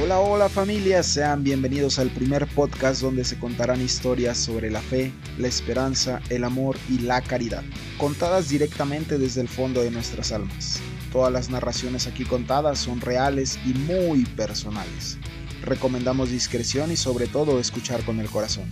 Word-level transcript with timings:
Hola, 0.00 0.20
hola 0.20 0.48
familia, 0.48 1.02
sean 1.02 1.44
bienvenidos 1.44 1.98
al 1.98 2.08
primer 2.08 2.46
podcast 2.46 3.02
donde 3.02 3.24
se 3.24 3.38
contarán 3.38 3.82
historias 3.82 4.38
sobre 4.38 4.70
la 4.70 4.80
fe, 4.80 5.12
la 5.36 5.48
esperanza, 5.48 6.22
el 6.30 6.44
amor 6.44 6.78
y 6.88 7.00
la 7.00 7.20
caridad, 7.20 7.62
contadas 7.98 8.48
directamente 8.48 9.18
desde 9.18 9.42
el 9.42 9.48
fondo 9.48 9.82
de 9.82 9.90
nuestras 9.90 10.32
almas. 10.32 10.80
Todas 11.12 11.30
las 11.30 11.50
narraciones 11.50 12.06
aquí 12.06 12.24
contadas 12.24 12.78
son 12.78 13.02
reales 13.02 13.58
y 13.66 13.74
muy 13.74 14.24
personales. 14.24 15.18
Recomendamos 15.62 16.30
discreción 16.30 16.90
y 16.90 16.96
sobre 16.96 17.26
todo 17.26 17.60
escuchar 17.60 18.02
con 18.02 18.18
el 18.18 18.30
corazón. 18.30 18.70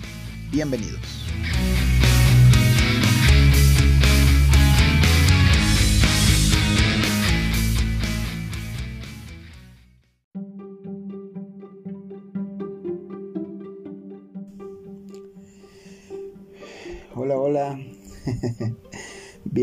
Bienvenidos. 0.51 1.01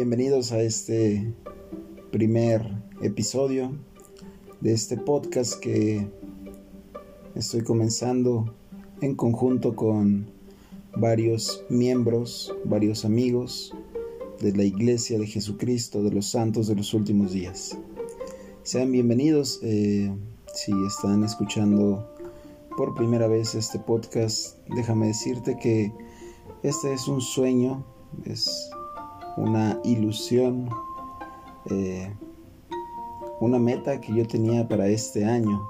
Bienvenidos 0.10 0.54
a 0.54 0.62
este 0.62 1.34
primer 2.12 2.62
episodio 3.02 3.78
de 4.62 4.72
este 4.72 4.96
podcast 4.96 5.60
que 5.60 6.08
estoy 7.36 7.62
comenzando 7.64 8.56
en 9.02 9.16
conjunto 9.16 9.76
con 9.76 10.32
varios 10.96 11.66
miembros, 11.68 12.56
varios 12.64 13.04
amigos 13.04 13.76
de 14.40 14.54
la 14.56 14.64
Iglesia 14.64 15.20
de 15.20 15.28
Jesucristo 15.28 16.02
de 16.02 16.12
los 16.12 16.28
Santos 16.28 16.68
de 16.68 16.76
los 16.76 16.94
Últimos 16.94 17.34
Días. 17.34 17.78
Sean 18.64 18.94
bienvenidos 18.94 19.60
eh, 19.62 20.10
si 20.54 20.71
están 20.88 21.26
escuchando 21.26 22.10
por 22.77 22.96
primera 22.96 23.27
vez 23.27 23.55
este 23.55 23.77
podcast. 23.77 24.58
Déjame 24.74 25.08
decirte 25.08 25.58
que 25.62 25.92
este 26.64 26.94
es 26.94 27.10
un 27.10 27.20
sueño, 27.20 27.86
es 28.24 28.70
una 29.38 29.80
ilusión, 29.84 30.70
eh, 31.70 32.12
una 33.40 33.60
meta 33.60 34.02
que 34.02 34.13
yo 34.13 34.27
tenía 34.27 34.68
para 34.68 34.88
este 34.88 35.26
año. 35.26 35.70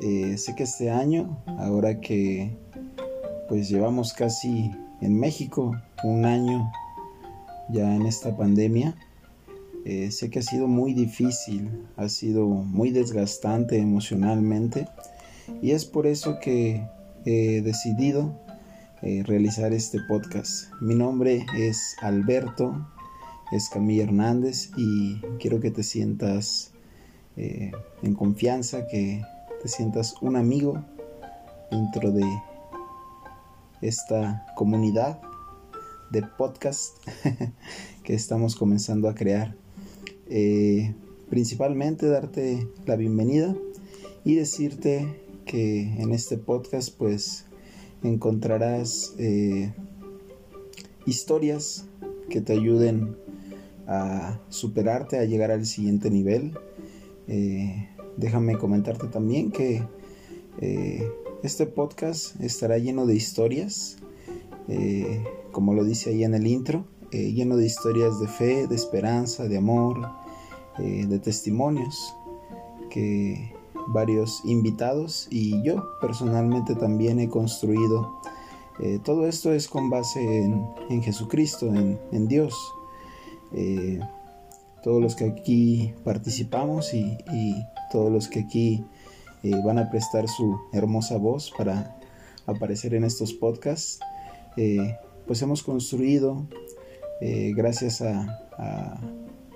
Eh, 0.00 0.36
sé 0.38 0.54
que 0.54 0.62
este 0.64 0.90
año, 0.90 1.38
ahora 1.58 2.00
que 2.00 2.56
pues 3.48 3.68
llevamos 3.68 4.12
casi 4.12 4.70
en 5.00 5.18
México 5.18 5.76
un 6.04 6.24
año 6.24 6.70
ya 7.70 7.94
en 7.94 8.06
esta 8.06 8.36
pandemia, 8.36 8.96
eh, 9.84 10.10
sé 10.10 10.30
que 10.30 10.40
ha 10.40 10.42
sido 10.42 10.66
muy 10.66 10.92
difícil, 10.92 11.70
ha 11.96 12.08
sido 12.08 12.46
muy 12.46 12.90
desgastante 12.90 13.78
emocionalmente 13.78 14.86
y 15.62 15.70
es 15.70 15.84
por 15.84 16.06
eso 16.06 16.38
que 16.40 16.86
he 17.24 17.60
decidido 17.62 18.34
eh, 19.02 19.22
realizar 19.24 19.72
este 19.72 20.00
podcast. 20.00 20.72
Mi 20.80 20.96
nombre 20.96 21.46
es 21.56 21.94
Alberto 22.00 22.84
Escamilla 23.52 24.02
Hernández 24.02 24.70
y 24.76 25.20
quiero 25.38 25.60
que 25.60 25.70
te 25.70 25.84
sientas 25.84 26.72
eh, 27.36 27.70
en 28.02 28.14
confianza, 28.14 28.88
que 28.88 29.22
te 29.62 29.68
sientas 29.68 30.16
un 30.20 30.34
amigo 30.34 30.84
dentro 31.70 32.10
de 32.10 32.26
esta 33.82 34.44
comunidad 34.56 35.20
de 36.10 36.22
podcast 36.22 36.96
que 38.02 38.14
estamos 38.14 38.56
comenzando 38.56 39.08
a 39.08 39.14
crear. 39.14 39.54
Eh, 40.26 40.92
principalmente 41.30 42.08
darte 42.08 42.66
la 42.84 42.96
bienvenida 42.96 43.54
y 44.24 44.34
decirte 44.34 45.22
que 45.44 45.82
en 46.02 46.12
este 46.12 46.36
podcast 46.36 46.92
pues 46.98 47.47
encontrarás 48.02 49.14
eh, 49.18 49.72
historias 51.06 51.86
que 52.30 52.40
te 52.40 52.52
ayuden 52.52 53.16
a 53.86 54.38
superarte, 54.48 55.18
a 55.18 55.24
llegar 55.24 55.50
al 55.50 55.66
siguiente 55.66 56.10
nivel. 56.10 56.58
Eh, 57.26 57.88
déjame 58.16 58.58
comentarte 58.58 59.06
también 59.08 59.50
que 59.50 59.82
eh, 60.60 61.10
este 61.42 61.66
podcast 61.66 62.40
estará 62.40 62.78
lleno 62.78 63.06
de 63.06 63.14
historias, 63.14 63.96
como 65.50 65.72
lo 65.72 65.82
dice 65.82 66.10
ahí 66.10 66.24
en 66.24 66.34
el 66.34 66.46
intro, 66.46 66.84
lleno 67.10 67.56
de 67.56 67.64
historias 67.64 68.20
de 68.20 68.28
fe, 68.28 68.66
de 68.66 68.74
esperanza, 68.74 69.48
de 69.48 69.56
amor, 69.56 70.10
de 70.78 71.18
testimonios 71.20 72.14
que 72.90 73.54
varios 73.88 74.42
invitados 74.44 75.28
y 75.30 75.62
yo 75.62 75.84
personalmente 76.00 76.74
también 76.74 77.20
he 77.20 77.28
construido. 77.28 78.20
Eh, 78.80 79.00
todo 79.04 79.26
esto 79.26 79.52
es 79.52 79.66
con 79.66 79.90
base 79.90 80.20
en, 80.20 81.02
Jesucristo, 81.02 81.66
en, 81.66 82.28
Dios. 82.28 82.54
Eh, 83.52 83.98
todos 84.82 85.02
los 85.02 85.16
que 85.16 85.24
aquí 85.24 85.94
participamos 86.04 86.94
y, 86.94 87.16
todos 87.90 88.12
los 88.12 88.28
que 88.28 88.40
aquí 88.40 88.84
eh, 89.42 89.52
van 89.64 89.78
a 89.78 89.90
prestar 89.90 90.28
su 90.28 90.58
hermosa 90.72 91.16
voz 91.16 91.50
para 91.56 91.96
aparecer 92.46 92.94
en 92.94 93.04
estos 93.04 93.32
podcasts, 93.32 94.00
pues 95.26 95.42
hemos 95.42 95.62
construido, 95.62 96.46
gracias 97.20 98.02
a, 98.02 98.40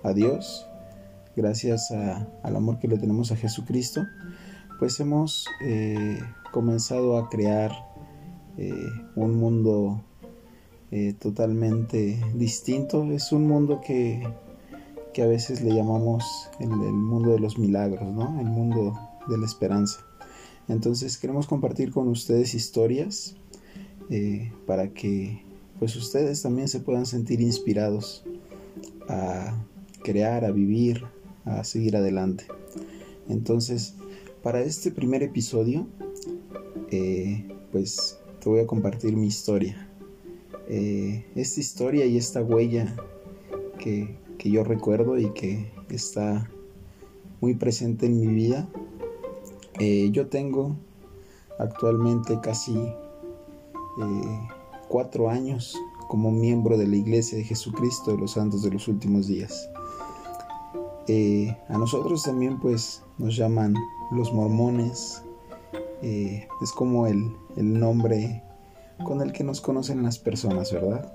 a 0.02 0.12
Dios, 0.12 0.66
gracias 1.34 1.90
al 1.90 2.56
amor 2.56 2.78
que 2.78 2.88
le 2.88 2.98
tenemos 2.98 3.32
a 3.32 3.36
Jesucristo, 3.36 4.02
pues 4.82 4.98
hemos 4.98 5.46
eh, 5.60 6.18
comenzado 6.50 7.16
a 7.16 7.28
crear 7.28 7.70
eh, 8.58 8.74
un 9.14 9.36
mundo 9.36 10.02
eh, 10.90 11.14
totalmente 11.18 12.20
distinto. 12.34 13.04
Es 13.12 13.30
un 13.30 13.46
mundo 13.46 13.80
que, 13.80 14.26
a 15.22 15.26
veces 15.26 15.62
le 15.62 15.72
llamamos 15.72 16.24
el, 16.58 16.68
el, 16.68 16.94
mundo 16.94 17.30
de 17.30 17.38
los 17.38 17.58
milagros, 17.58 18.12
¿no? 18.12 18.40
El 18.40 18.46
mundo 18.46 18.98
de 19.28 19.38
la 19.38 19.46
esperanza. 19.46 20.00
Entonces 20.66 21.16
queremos 21.16 21.46
compartir 21.46 21.92
con 21.92 22.08
ustedes 22.08 22.52
historias 22.54 23.36
para 24.66 24.88
que 24.88 25.44
pues 25.78 25.94
ustedes 25.94 26.42
también 26.42 26.66
se 26.66 26.80
puedan 26.80 27.06
sentir 27.06 27.40
inspirados 27.40 28.24
a 29.08 29.54
crear, 30.02 30.44
a 30.44 30.50
vivir, 30.50 31.04
a 31.44 31.64
seguir 31.64 31.96
adelante. 31.96 32.46
Entonces, 33.28 33.94
para 34.42 34.60
este 34.60 34.90
primer 34.90 35.22
episodio, 35.22 35.86
eh, 36.90 37.46
pues 37.70 38.18
te 38.40 38.48
voy 38.48 38.60
a 38.60 38.66
compartir 38.66 39.16
mi 39.16 39.26
historia. 39.26 39.88
Eh, 40.68 41.24
esta 41.34 41.60
historia 41.60 42.06
y 42.06 42.16
esta 42.16 42.42
huella 42.42 42.94
que, 43.78 44.20
yo 44.44 44.64
recuerdo 44.64 45.18
y 45.18 45.30
que 45.30 45.70
está 45.88 46.50
muy 47.40 47.54
presente 47.54 48.06
en 48.06 48.18
mi 48.18 48.26
vida. 48.26 48.68
Eh, 49.78 50.10
yo 50.10 50.26
tengo 50.26 50.76
actualmente 51.58 52.38
casi 52.42 52.74
cuatro 54.88 55.30
años 55.30 55.76
como 56.08 56.30
miembro 56.32 56.76
de 56.76 56.88
la 56.88 56.96
Iglesia 56.96 57.38
de 57.38 57.44
Jesucristo 57.44 58.10
de 58.10 58.18
los 58.18 58.32
Santos 58.32 58.62
de 58.62 58.70
los 58.70 58.88
Últimos 58.88 59.28
Días. 59.28 59.71
Eh, 61.08 61.56
a 61.68 61.78
nosotros 61.78 62.22
también 62.22 62.60
pues 62.60 63.02
nos 63.18 63.36
llaman 63.36 63.74
los 64.12 64.32
mormones. 64.32 65.22
Eh, 66.02 66.46
es 66.62 66.72
como 66.72 67.06
el, 67.06 67.32
nombre 67.56 68.42
con 69.04 69.20
el 69.20 69.32
que 69.32 69.44
nos 69.44 69.60
conocen 69.60 70.02
las 70.02 70.18
personas, 70.18 70.72
¿verdad? 70.72 71.12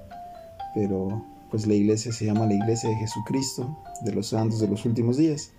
Pero 0.74 1.24
pues 1.50 1.66
la 1.68 1.74
iglesia 1.74 2.12
se 2.12 2.26
llama 2.26 2.46
la 2.46 2.54
iglesia 2.54 2.90
de 2.90 2.96
Jesucristo, 2.98 3.78
de 4.02 4.14
los 4.14 4.28
santos 4.28 4.60
de 4.60 4.68
los 4.68 4.86
últimos 4.86 5.18
días. 5.18 5.52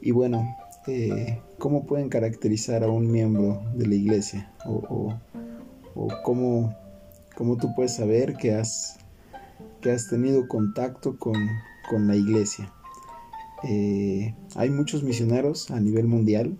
Y 0.00 0.12
bueno, 0.12 0.56
eh, 0.86 1.40
¿cómo 1.58 1.84
pueden 1.84 2.08
caracterizar 2.08 2.84
a 2.84 2.88
un 2.88 3.10
miembro 3.10 3.62
de 3.74 3.86
la 3.86 3.94
iglesia? 3.94 4.52
O, 4.64 5.14
cómo, 6.22 6.74
tú 7.36 7.74
puedes 7.74 7.94
saber 7.94 8.36
que 8.36 8.54
has, 8.54 8.98
que 9.80 9.90
has 9.90 10.08
tenido 10.08 10.48
contacto 10.48 11.18
con, 11.18 11.34
con 11.90 12.06
la 12.06 12.16
iglesia. 12.16 12.72
Eh, 13.62 14.34
hay 14.54 14.70
muchos 14.70 15.02
misioneros 15.02 15.70
a 15.70 15.80
nivel 15.80 16.06
mundial. 16.06 16.56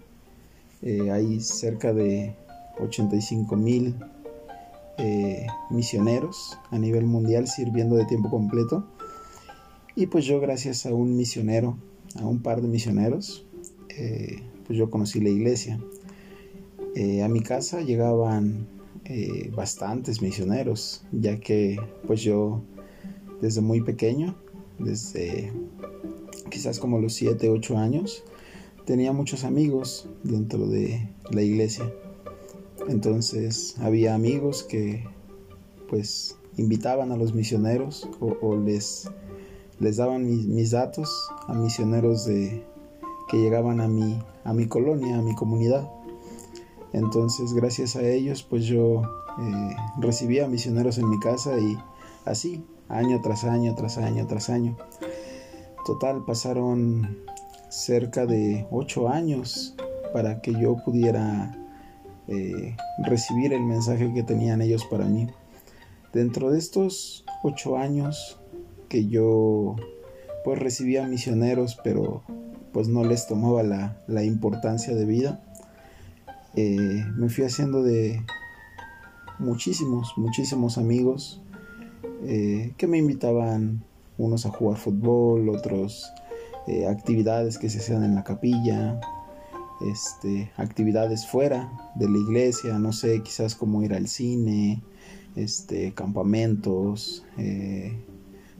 Eh, 0.82 1.10
hay 1.10 1.40
cerca 1.40 1.92
de 1.92 2.34
85 2.80 3.56
mil 3.56 3.96
eh, 4.98 5.46
misioneros 5.70 6.58
a 6.70 6.78
nivel 6.78 7.04
mundial 7.04 7.48
sirviendo 7.48 7.96
de 7.96 8.06
tiempo 8.06 8.30
completo. 8.30 8.86
Y 9.94 10.06
pues 10.06 10.24
yo 10.24 10.40
gracias 10.40 10.86
a 10.86 10.94
un 10.94 11.16
misionero, 11.16 11.78
a 12.20 12.26
un 12.26 12.40
par 12.40 12.60
de 12.60 12.68
misioneros, 12.68 13.46
pues 14.66 14.78
yo 14.78 14.90
conocí 14.90 15.20
la 15.20 15.30
iglesia. 15.30 15.80
a 17.24 17.28
mi 17.28 17.40
casa 17.40 17.80
llegaban 17.80 18.66
bastantes 19.54 20.20
misioneros, 20.20 21.02
ya 21.12 21.40
que 21.40 21.80
pues 22.06 22.20
yo 22.20 22.60
desde 23.40 23.62
muy 23.62 23.80
pequeño, 23.80 24.36
desde 24.78 25.50
quizás 26.50 26.78
como 26.78 27.00
los 27.00 27.14
7, 27.14 27.50
8 27.50 27.78
años, 27.78 28.24
tenía 28.84 29.12
muchos 29.12 29.44
amigos 29.44 30.08
dentro 30.22 30.66
de 30.66 31.08
la 31.30 31.42
iglesia. 31.42 31.92
Entonces 32.88 33.74
había 33.80 34.14
amigos 34.14 34.62
que 34.62 35.04
pues 35.88 36.36
invitaban 36.56 37.12
a 37.12 37.16
los 37.16 37.34
misioneros 37.34 38.08
o, 38.20 38.56
les, 38.56 39.10
les 39.80 39.96
daban 39.96 40.26
mis, 40.26 40.70
datos 40.70 41.10
a 41.48 41.54
misioneros 41.54 42.26
de, 42.26 42.64
que 43.28 43.38
llegaban 43.38 43.80
a 43.80 43.88
mi, 43.88 44.18
a 44.44 44.52
mi 44.52 44.66
colonia, 44.66 45.18
a 45.18 45.22
mi 45.22 45.34
comunidad. 45.34 45.90
Entonces 46.92 47.52
gracias 47.52 47.96
a 47.96 48.08
ellos 48.08 48.42
pues 48.42 48.64
yo 48.64 49.02
eh, 49.38 49.76
recibía 49.98 50.48
misioneros 50.48 50.98
en 50.98 51.10
mi 51.10 51.18
casa 51.18 51.58
y 51.58 51.76
así, 52.24 52.64
año 52.88 53.20
tras 53.20 53.44
año, 53.44 53.74
tras 53.74 53.98
año, 53.98 54.26
tras 54.26 54.48
año. 54.48 54.76
Total, 55.86 56.24
pasaron 56.24 57.16
cerca 57.68 58.26
de 58.26 58.66
ocho 58.72 59.08
años 59.08 59.76
para 60.12 60.40
que 60.40 60.52
yo 60.52 60.74
pudiera 60.84 61.56
eh, 62.26 62.76
recibir 63.04 63.52
el 63.52 63.62
mensaje 63.62 64.12
que 64.12 64.24
tenían 64.24 64.60
ellos 64.62 64.84
para 64.84 65.04
mí. 65.04 65.28
Dentro 66.12 66.50
de 66.50 66.58
estos 66.58 67.24
ocho 67.44 67.78
años 67.78 68.40
que 68.88 69.06
yo 69.06 69.76
pues 70.44 70.58
recibía 70.58 71.06
misioneros, 71.06 71.78
pero 71.84 72.24
pues 72.72 72.88
no 72.88 73.04
les 73.04 73.28
tomaba 73.28 73.62
la, 73.62 74.24
importancia 74.24 74.92
de 74.92 75.04
vida, 75.04 75.40
eh, 76.56 77.04
me 77.16 77.28
fui 77.28 77.44
haciendo 77.44 77.84
de 77.84 78.24
muchísimos, 79.38 80.14
muchísimos 80.16 80.78
amigos 80.78 81.40
eh, 82.24 82.74
que 82.76 82.88
me 82.88 82.98
invitaban 82.98 83.84
unos 84.18 84.46
a 84.46 84.50
jugar 84.50 84.78
fútbol, 84.78 85.48
otros 85.48 86.10
eh, 86.66 86.86
actividades 86.86 87.58
que 87.58 87.68
se 87.68 87.78
hacían 87.78 88.04
en 88.04 88.14
la 88.14 88.24
capilla, 88.24 89.00
este, 89.92 90.50
actividades 90.56 91.26
fuera 91.26 91.70
de 91.96 92.08
la 92.08 92.18
iglesia, 92.18 92.78
no 92.78 92.92
sé, 92.92 93.22
quizás 93.22 93.54
como 93.54 93.82
ir 93.82 93.92
al 93.94 94.08
cine, 94.08 94.82
este, 95.34 95.92
campamentos, 95.92 97.24
eh, 97.36 98.02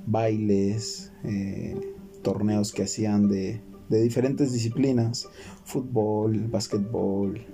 bailes, 0.06 1.12
torneos 2.22 2.72
que 2.72 2.84
hacían 2.84 3.28
de, 3.28 3.60
de 3.88 4.02
diferentes 4.02 4.52
disciplinas, 4.52 5.28
fútbol, 5.64 6.48
básquetbol, 6.48 7.44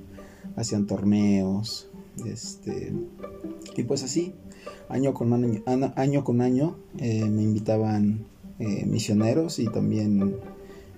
hacían 0.56 0.86
torneos, 0.86 1.91
este, 2.26 2.92
y 3.76 3.82
pues 3.84 4.02
así, 4.02 4.34
año 4.88 5.14
con 5.14 5.32
año, 5.32 5.62
año, 5.96 6.24
con 6.24 6.40
año 6.40 6.76
eh, 6.98 7.24
me 7.24 7.42
invitaban 7.42 8.26
eh, 8.58 8.84
misioneros 8.86 9.58
y 9.58 9.66
también 9.66 10.36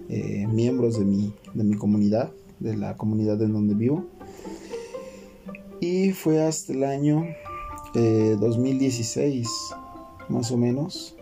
eh, 0.09 0.47
miembros 0.49 0.99
de 0.99 1.05
mi, 1.05 1.33
de 1.55 1.65
mi 1.65 1.77
comunidad, 1.77 2.33
de 2.59 2.77
la 2.77 2.97
comunidad 2.97 3.41
en 3.43 3.53
donde 3.53 3.75
vivo. 3.75 4.05
Y 5.81 6.13
fue 6.13 6.43
hasta 6.43 6.73
el 6.73 6.85
año 6.85 7.27
2016, 7.95 9.49
más 10.29 10.51
o 10.51 10.57
menos, 10.57 11.17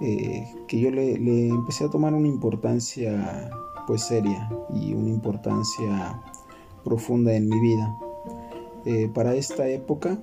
que 0.00 0.80
yo 0.80 0.90
le, 0.90 1.18
le, 1.18 1.48
empecé 1.48 1.84
a 1.84 1.90
tomar 1.90 2.14
una 2.14 2.28
importancia 2.28 3.50
pues 3.86 4.02
seria 4.02 4.48
y 4.72 4.94
una 4.94 5.10
importancia 5.10 6.22
profunda 6.84 7.34
en 7.34 7.48
mi 7.48 7.60
vida. 7.60 7.98
Para 9.14 9.34
esta 9.34 9.68
época 9.68 10.18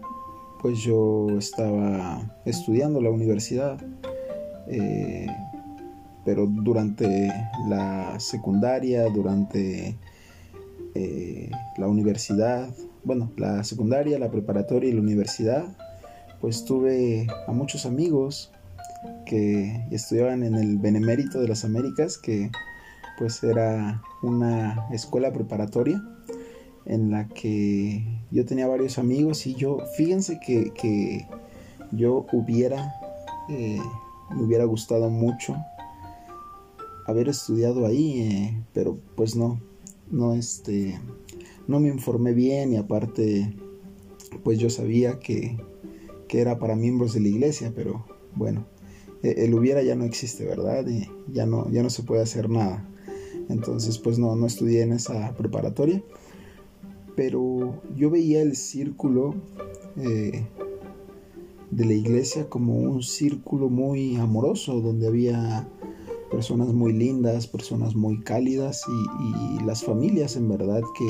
pues 0.62 0.80
yo 0.80 1.27
estaba 1.38 2.21
estudiando 2.45 3.01
la 3.01 3.09
universidad, 3.09 3.80
eh, 4.68 5.27
pero 6.25 6.48
durante 6.48 7.31
la 7.69 8.19
secundaria, 8.19 9.06
durante 9.06 9.98
eh, 10.95 11.51
la 11.77 11.88
universidad, 11.88 12.69
bueno, 13.04 13.31
la 13.38 13.63
secundaria, 13.63 14.19
la 14.19 14.31
preparatoria 14.31 14.89
y 14.89 14.94
la 14.94 15.01
universidad, 15.01 15.65
pues 16.42 16.65
tuve 16.65 17.27
a 17.48 17.51
muchos 17.51 17.86
amigos 17.86 18.51
que 19.25 19.86
estudiaban 19.92 20.44
en 20.44 20.56
el 20.56 20.77
Benemérito 20.77 21.39
de 21.39 21.48
las 21.48 21.63
Américas, 21.63 22.18
que 22.18 22.51
pues 23.18 23.44
era 23.44 24.01
una 24.21 24.88
escuela 24.92 25.31
preparatoria 25.31 26.01
en 26.88 27.12
la 27.12 27.28
que 27.28 28.04
yo 28.31 28.45
tenía 28.45 28.68
varios 28.68 28.98
amigos 28.98 29.45
y 29.45 29.56
yo, 29.56 29.80
fíjense 29.98 30.39
que, 30.39 31.28
yo 31.92 32.25
hubiera, 32.34 32.94
eh, 33.50 33.80
me 34.31 34.44
hubiera 34.44 34.66
gustado 34.66 35.10
mucho 35.10 35.56
haber 37.06 37.30
estudiado 37.30 37.86
ahí, 37.86 38.22
eh, 38.22 38.63
pero 38.74 38.98
pues 39.16 39.36
no, 39.36 39.62
no 40.12 40.34
este, 40.34 41.00
no 41.68 41.80
me 41.80 41.89
informé 41.89 42.34
bien 42.34 42.74
y 42.74 42.78
aparte, 42.78 43.54
pues 44.44 44.60
yo 44.60 44.69
sabía 44.69 45.19
que, 45.19 45.57
que 46.28 46.42
era 46.42 46.60
para 46.60 46.75
miembros 46.75 47.13
de 47.13 47.22
la 47.22 47.30
iglesia, 47.30 47.72
pero 47.74 48.06
bueno, 48.36 48.66
e, 49.24 49.45
el 49.45 49.54
hubiera 49.54 49.81
ya 49.81 49.95
no 49.95 50.04
existe, 50.04 50.45
¿verdad? 50.45 50.86
Ya 51.31 51.45
no, 51.45 51.69
ya 51.72 51.84
no 51.84 51.89
se 51.89 52.04
puede 52.04 52.22
hacer 52.22 52.50
nada. 52.50 52.86
Entonces, 53.50 53.98
pues 53.98 54.19
no, 54.19 54.36
no 54.36 54.45
estudié 54.45 54.81
en 54.81 54.92
esa 54.92 55.34
preparatoria 55.36 56.04
pero 57.17 57.81
yo 57.95 58.11
veía 58.11 58.43
el 58.43 58.55
círculo 58.55 59.33
eh, 59.97 60.45
de 61.71 61.85
la 61.85 61.93
iglesia 61.93 62.47
como 62.47 62.75
un 62.75 63.01
círculo 63.01 63.69
muy 63.69 64.17
amoroso, 64.17 64.79
donde 64.81 65.07
había 65.07 65.67
personas 66.29 66.71
muy 66.73 66.93
lindas, 66.93 67.47
personas 67.47 67.95
muy 67.95 68.21
cálidas 68.21 68.83
y, 68.87 69.65
las 69.65 69.83
familias 69.83 70.35
en 70.35 70.47
verdad 70.47 70.81
que, 70.95 71.07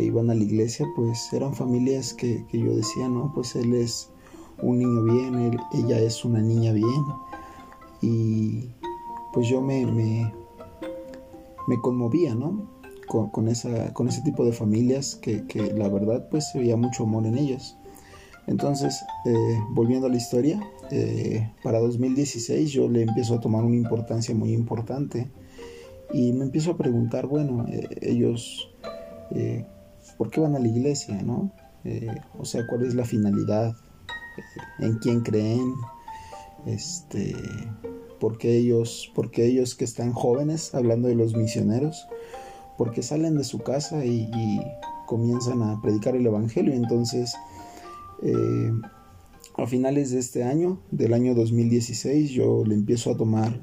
iban 0.00 0.30
a 0.30 0.34
la 0.34 0.44
iglesia, 0.44 0.86
pues 0.94 1.32
eran 1.32 1.52
familias 1.52 2.14
que, 2.14 2.46
yo 2.52 2.76
decía, 2.76 3.08
no, 3.08 3.32
pues 3.34 3.56
él 3.56 3.74
es 3.74 4.12
un 4.62 4.78
niño 4.78 5.02
bien, 5.02 5.58
ella 5.72 5.98
es 5.98 6.24
una 6.24 6.40
niña 6.40 6.72
bien. 6.72 7.02
Y 8.00 8.70
pues 9.32 9.48
yo 9.48 9.60
me, 9.60 9.84
me, 9.86 10.32
me 11.66 11.80
conmovía, 11.80 12.36
¿no? 12.36 12.77
Con, 13.08 13.48
esa, 13.48 13.92
con 13.94 14.08
ese 14.08 14.22
tipo 14.22 14.44
de 14.44 14.52
familias 14.52 15.16
que, 15.16 15.42
la 15.74 15.88
verdad 15.88 16.28
pues 16.30 16.50
se 16.50 16.58
veía 16.58 16.76
mucho 16.76 17.04
amor 17.04 17.26
en 17.26 17.36
ellas. 17.36 17.76
Entonces, 18.46 19.04
eh, 19.26 19.58
volviendo 19.70 20.06
a 20.06 20.10
la 20.10 20.16
historia, 20.16 20.60
eh, 20.90 21.50
para 21.62 21.80
2016 21.80 22.72
yo 22.72 22.88
le 22.88 23.02
empiezo 23.02 23.34
a 23.34 23.40
tomar 23.40 23.64
una 23.64 23.76
importancia 23.76 24.34
muy 24.34 24.52
importante 24.52 25.30
y 26.12 26.32
me 26.32 26.44
empiezo 26.44 26.70
a 26.70 26.76
preguntar, 26.76 27.26
bueno, 27.26 27.66
eh, 27.68 27.86
ellos, 28.00 28.70
¿por 30.16 30.30
qué 30.30 30.40
van 30.40 30.56
a 30.56 30.58
la 30.58 30.68
iglesia? 30.68 31.20
¿no? 31.22 31.52
o 32.38 32.44
sea, 32.44 32.66
¿cuál 32.66 32.84
es 32.84 32.94
la 32.94 33.04
finalidad? 33.04 33.74
¿En 34.78 34.98
quién 34.98 35.20
creen? 35.20 35.74
Este, 36.66 37.34
¿por 38.18 38.38
qué 38.38 38.56
ellos, 38.56 39.10
porque 39.14 39.46
ellos 39.46 39.74
que 39.74 39.84
están 39.84 40.12
jóvenes, 40.12 40.74
hablando 40.74 41.08
de 41.08 41.14
los 41.14 41.34
misioneros, 41.36 42.06
porque 42.78 43.02
salen 43.02 43.36
de 43.36 43.44
su 43.44 43.58
casa 43.58 44.06
y, 44.06 44.30
comienzan 45.06 45.62
a 45.62 45.80
predicar 45.80 46.16
el 46.16 46.26
Evangelio. 46.26 46.74
Entonces, 46.74 47.34
eh, 48.22 48.70
a 49.56 49.66
finales 49.66 50.10
de 50.10 50.18
este 50.18 50.44
año, 50.44 50.82
del 50.90 51.14
año 51.14 51.34
2016, 51.34 52.30
yo 52.30 52.62
le 52.66 52.74
empiezo 52.74 53.10
a 53.10 53.16
tomar 53.16 53.58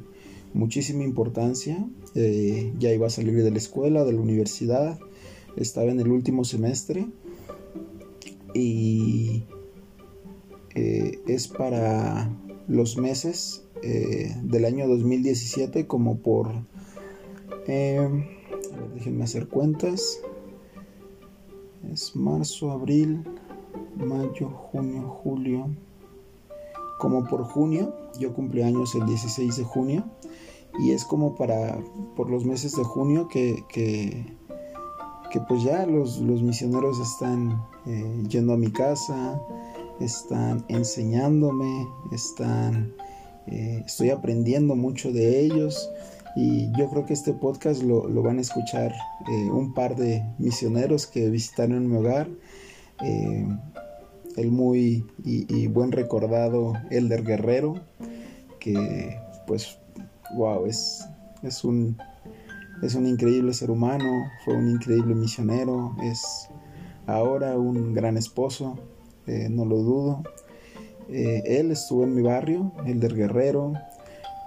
muchísima 0.53 1.03
importancia. 1.03 1.87
Eh, 2.15 2.73
ya 2.79 2.91
iba 2.91 3.05
a 3.05 3.11
salir 3.11 3.43
de 3.43 3.51
la 3.51 3.59
escuela, 3.59 4.03
de 4.03 4.13
la 4.13 4.21
universidad, 4.21 4.97
estaba 5.55 5.91
en 5.91 5.99
el 5.99 6.07
último 6.07 6.45
semestre 6.45 7.05
y 8.55 9.43
eh, 10.73 11.19
es 11.27 11.47
para 11.47 12.27
los 12.67 12.97
meses 12.97 13.61
del 14.41 14.65
año 14.65 14.87
2017 14.87 15.85
como 15.85 16.17
por 16.17 16.47
déjenme 18.93 19.23
hacer 19.23 19.47
cuentas. 19.47 20.19
Es 21.91 22.15
marzo, 22.15 22.71
abril, 22.71 23.23
mayo, 23.95 24.49
junio, 24.49 25.01
julio. 25.23 25.69
Como 26.99 27.25
por 27.25 27.43
junio, 27.43 27.93
yo 28.19 28.33
cumplí 28.33 28.61
años 28.61 28.95
el 28.95 29.05
16 29.05 29.57
de 29.57 29.63
junio. 29.63 30.03
Y 30.79 30.91
es 30.91 31.05
como 31.05 31.35
para, 31.35 31.79
por 32.15 32.29
los 32.29 32.45
meses 32.45 32.75
de 32.75 32.83
junio 32.83 33.27
que, 33.27 33.63
que, 33.69 34.25
pues 35.47 35.63
ya 35.63 35.85
los, 35.85 36.21
misioneros 36.21 36.99
están 36.99 37.61
eh, 37.85 38.23
yendo 38.29 38.53
a 38.53 38.57
mi 38.57 38.71
casa, 38.71 39.41
están 39.99 40.63
enseñándome, 40.69 41.87
están, 42.13 42.93
eh, 43.47 43.83
estoy 43.85 44.11
aprendiendo 44.11 44.75
mucho 44.75 45.11
de 45.11 45.41
ellos 45.41 45.89
y 46.35 46.69
yo 46.77 46.89
creo 46.89 47.05
que 47.05 47.13
este 47.13 47.33
podcast 47.33 47.81
lo, 47.81 48.21
van 48.21 48.39
a 48.39 48.41
escuchar 48.41 48.93
eh, 49.31 49.49
un 49.49 49.73
par 49.73 49.95
de 49.95 50.23
misioneros 50.37 51.07
que 51.07 51.29
visitaron 51.29 51.89
mi 51.89 51.95
hogar. 51.95 52.27
Eh, 53.01 53.47
el 54.35 54.51
muy 54.51 55.05
y, 55.23 55.67
buen 55.67 55.93
recordado 55.93 56.73
Elder 56.89 57.23
Guerrero, 57.23 57.75
que 58.59 59.17
pues, 59.47 59.79
wow, 60.35 60.65
es, 60.65 61.07
es 61.41 61.63
un 61.63 61.97
es 62.83 62.95
un 62.95 63.07
increíble 63.07 63.53
ser 63.53 63.71
humano, 63.71 64.25
fue 64.43 64.55
un 64.55 64.69
increíble 64.69 65.15
misionero, 65.15 65.95
es 66.03 66.49
ahora 67.07 67.57
un 67.57 67.93
gran 67.93 68.17
esposo, 68.17 68.77
eh, 69.25 69.47
no 69.49 69.63
lo 69.63 69.77
dudo. 69.77 70.23
Él 71.07 71.71
estuvo 71.71 72.03
en 72.03 72.13
mi 72.13 72.21
barrio, 72.23 72.73
el 72.85 72.99
del 72.99 73.15
Guerrero, 73.15 73.73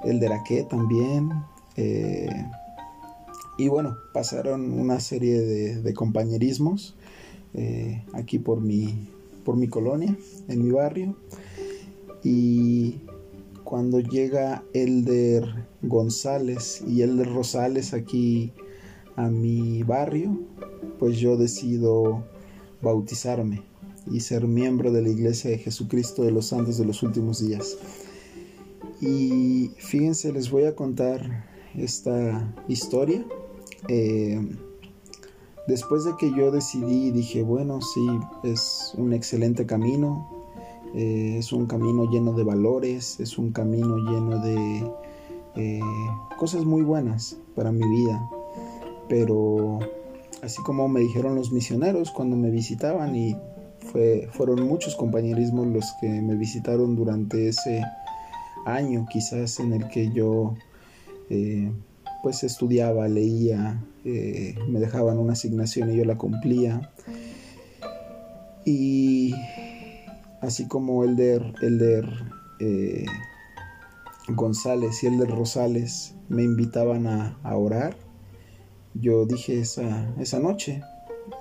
el 0.05 0.21
de 0.21 0.29
Raqué 0.29 0.65
también. 0.65 1.31
Eh, 1.81 2.29
y 3.57 3.69
bueno, 3.69 3.97
pasaron 4.13 4.73
una 4.73 4.99
serie 4.99 5.41
de, 5.41 5.95
compañerismos 5.95 6.97
aquí 8.13 8.39
por 8.39 8.61
mi, 8.61 9.09
por 9.45 9.57
mi 9.57 9.69
colonia, 9.69 10.17
en 10.49 10.65
mi 10.65 10.71
barrio. 10.71 11.17
Y 12.23 12.97
cuando 13.65 14.01
llega 14.01 14.65
Elder 14.73 15.67
González 15.83 16.83
y 16.87 17.03
Elder 17.03 17.33
Rosales 17.33 17.95
aquí 17.95 18.53
a 19.17 19.29
mi 19.29 19.83
barrio, 19.83 20.39
pues 20.99 21.19
yo 21.19 21.37
decido 21.37 22.25
bautizarme 22.83 23.63
y 24.11 24.21
ser 24.21 24.47
miembro 24.47 24.93
de 24.93 25.03
la 25.03 25.09
Iglesia 25.11 25.51
de 25.51 25.59
Jesucristo 25.59 26.23
de 26.23 26.31
los 26.31 26.47
Santos 26.47 26.79
de 26.79 26.85
los 26.85 27.03
Últimos 27.03 27.47
Días. 27.47 27.77
Y 29.01 29.71
fíjense, 29.77 30.33
les 30.33 30.51
voy 30.51 30.65
a 30.65 30.75
contar 30.75 31.48
esta 31.77 32.55
historia. 32.69 33.25
Eh, 33.89 34.41
después 35.67 36.05
de 36.05 36.17
que 36.19 36.31
yo 36.35 36.51
decidí, 36.51 37.11
dije, 37.11 37.43
bueno, 37.43 37.81
sí, 37.81 38.07
es 38.43 38.95
un 38.97 39.13
excelente 39.13 39.67
camino, 39.67 40.29
eh, 40.95 41.37
es 41.39 41.53
un 41.53 41.67
camino 41.67 42.11
lleno 42.11 42.33
de 42.33 42.45
valores, 42.45 43.21
es 43.21 43.39
un 43.39 43.53
camino 43.53 43.97
lleno 43.97 44.39
de 44.39 44.91
eh, 45.57 45.81
cosas 46.39 46.65
muy 46.65 46.83
buenas 46.83 47.37
para 47.55 47.73
mi 47.73 47.87
vida. 47.87 48.31
Pero 49.09 49.81
así 50.43 50.63
como 50.63 50.89
me 50.89 51.01
dijeron 51.01 51.35
los 51.35 51.53
misioneros 51.53 52.11
cuando 52.11 52.37
me 52.37 52.51
visitaban 52.51 53.15
y 53.17 53.37
fue, 53.93 54.29
fueron 54.33 54.67
muchos 54.67 54.97
compañerismos 54.97 55.67
los 55.67 55.87
que 56.01 56.09
me 56.09 56.35
visitaron 56.37 56.95
durante 56.95 57.49
ese 57.49 57.83
año 58.67 59.07
quizás 59.11 59.61
en 59.61 59.73
el 59.73 59.89
que 59.89 60.11
yo 60.11 60.55
eh, 61.31 61.73
pues 62.23 62.43
estudiaba, 62.45 63.09
leía, 63.09 63.85
me 64.05 64.81
dejaban 64.81 65.19
una 65.19 65.35
asignación 65.35 65.93
y 65.93 65.97
yo 65.97 66.05
la 66.05 66.17
cumplía. 66.17 66.91
Y 68.65 69.35
así 70.41 70.67
como 70.67 71.05
Elder, 71.05 71.55
Elder 71.63 72.07
eh, 72.61 73.07
González 74.29 75.03
y 75.03 75.07
Elder 75.07 75.31
Rosales 75.31 76.15
me 76.29 76.43
invitaban 76.43 77.07
a, 77.07 77.39
orar, 77.57 77.97
yo 78.95 79.25
dije 79.25 79.61
esa, 79.61 80.13
esa 80.19 80.39
noche, 80.39 80.83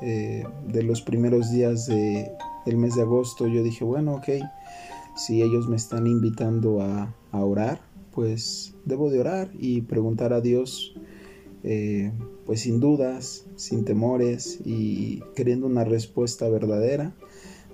eh, 0.02 0.46
de 0.68 0.84
los 0.84 1.02
primeros 1.02 1.52
días 1.52 1.88
de, 1.88 2.32
del 2.66 2.78
mes 2.78 2.96
de 2.96 3.02
agosto, 3.02 3.48
yo 3.48 3.64
dije, 3.64 3.84
bueno, 3.84 4.16
ok, 4.16 4.30
si 5.16 5.42
ellos 5.42 5.68
me 5.68 5.76
están 5.76 6.08
invitando 6.08 6.82
a, 6.82 7.14
orar, 7.32 7.80
pues 8.18 8.74
debo 8.84 9.12
de 9.12 9.20
orar 9.20 9.52
y 9.60 9.82
preguntar 9.82 10.34
a 10.34 10.42
Dios, 10.42 10.96
eh, 11.64 12.12
pues 12.48 12.62
sin 12.62 12.80
dudas, 12.80 13.46
sin 13.58 13.86
temores 13.86 14.60
y 14.66 15.22
queriendo 15.36 15.68
una 15.68 15.84
respuesta 15.84 16.50
verdadera 16.50 17.16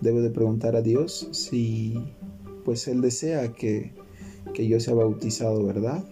debe 0.01 0.19
de 0.19 0.31
preguntar 0.31 0.75
a 0.75 0.81
Dios 0.81 1.29
si 1.31 1.93
pues 2.65 2.89
Él 2.89 2.99
desea 2.99 3.53
que, 3.53 3.93
yo 4.53 4.81
sea 4.81 4.95
bautizado, 4.95 5.65
¿verdad? 5.65 6.03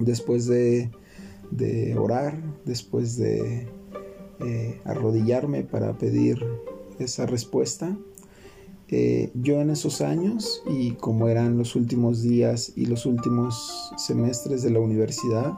Después 0.00 0.46
de, 0.46 0.90
orar, 1.96 2.42
después 2.66 3.16
de 3.16 3.66
eh, 4.44 4.80
arrodillarme 4.84 5.62
para 5.62 5.96
pedir 5.96 6.44
esa 6.98 7.24
respuesta, 7.24 7.96
eh, 8.90 9.30
yo 9.34 9.60
en 9.60 9.70
esos 9.70 10.00
años 10.00 10.62
y 10.68 10.92
como 10.92 11.28
eran 11.28 11.56
los 11.56 11.76
últimos 11.76 12.22
días 12.22 12.72
y 12.76 12.86
los 12.86 13.06
últimos 13.06 13.92
semestres 13.96 14.62
de 14.62 14.70
la 14.70 14.80
universidad, 14.80 15.52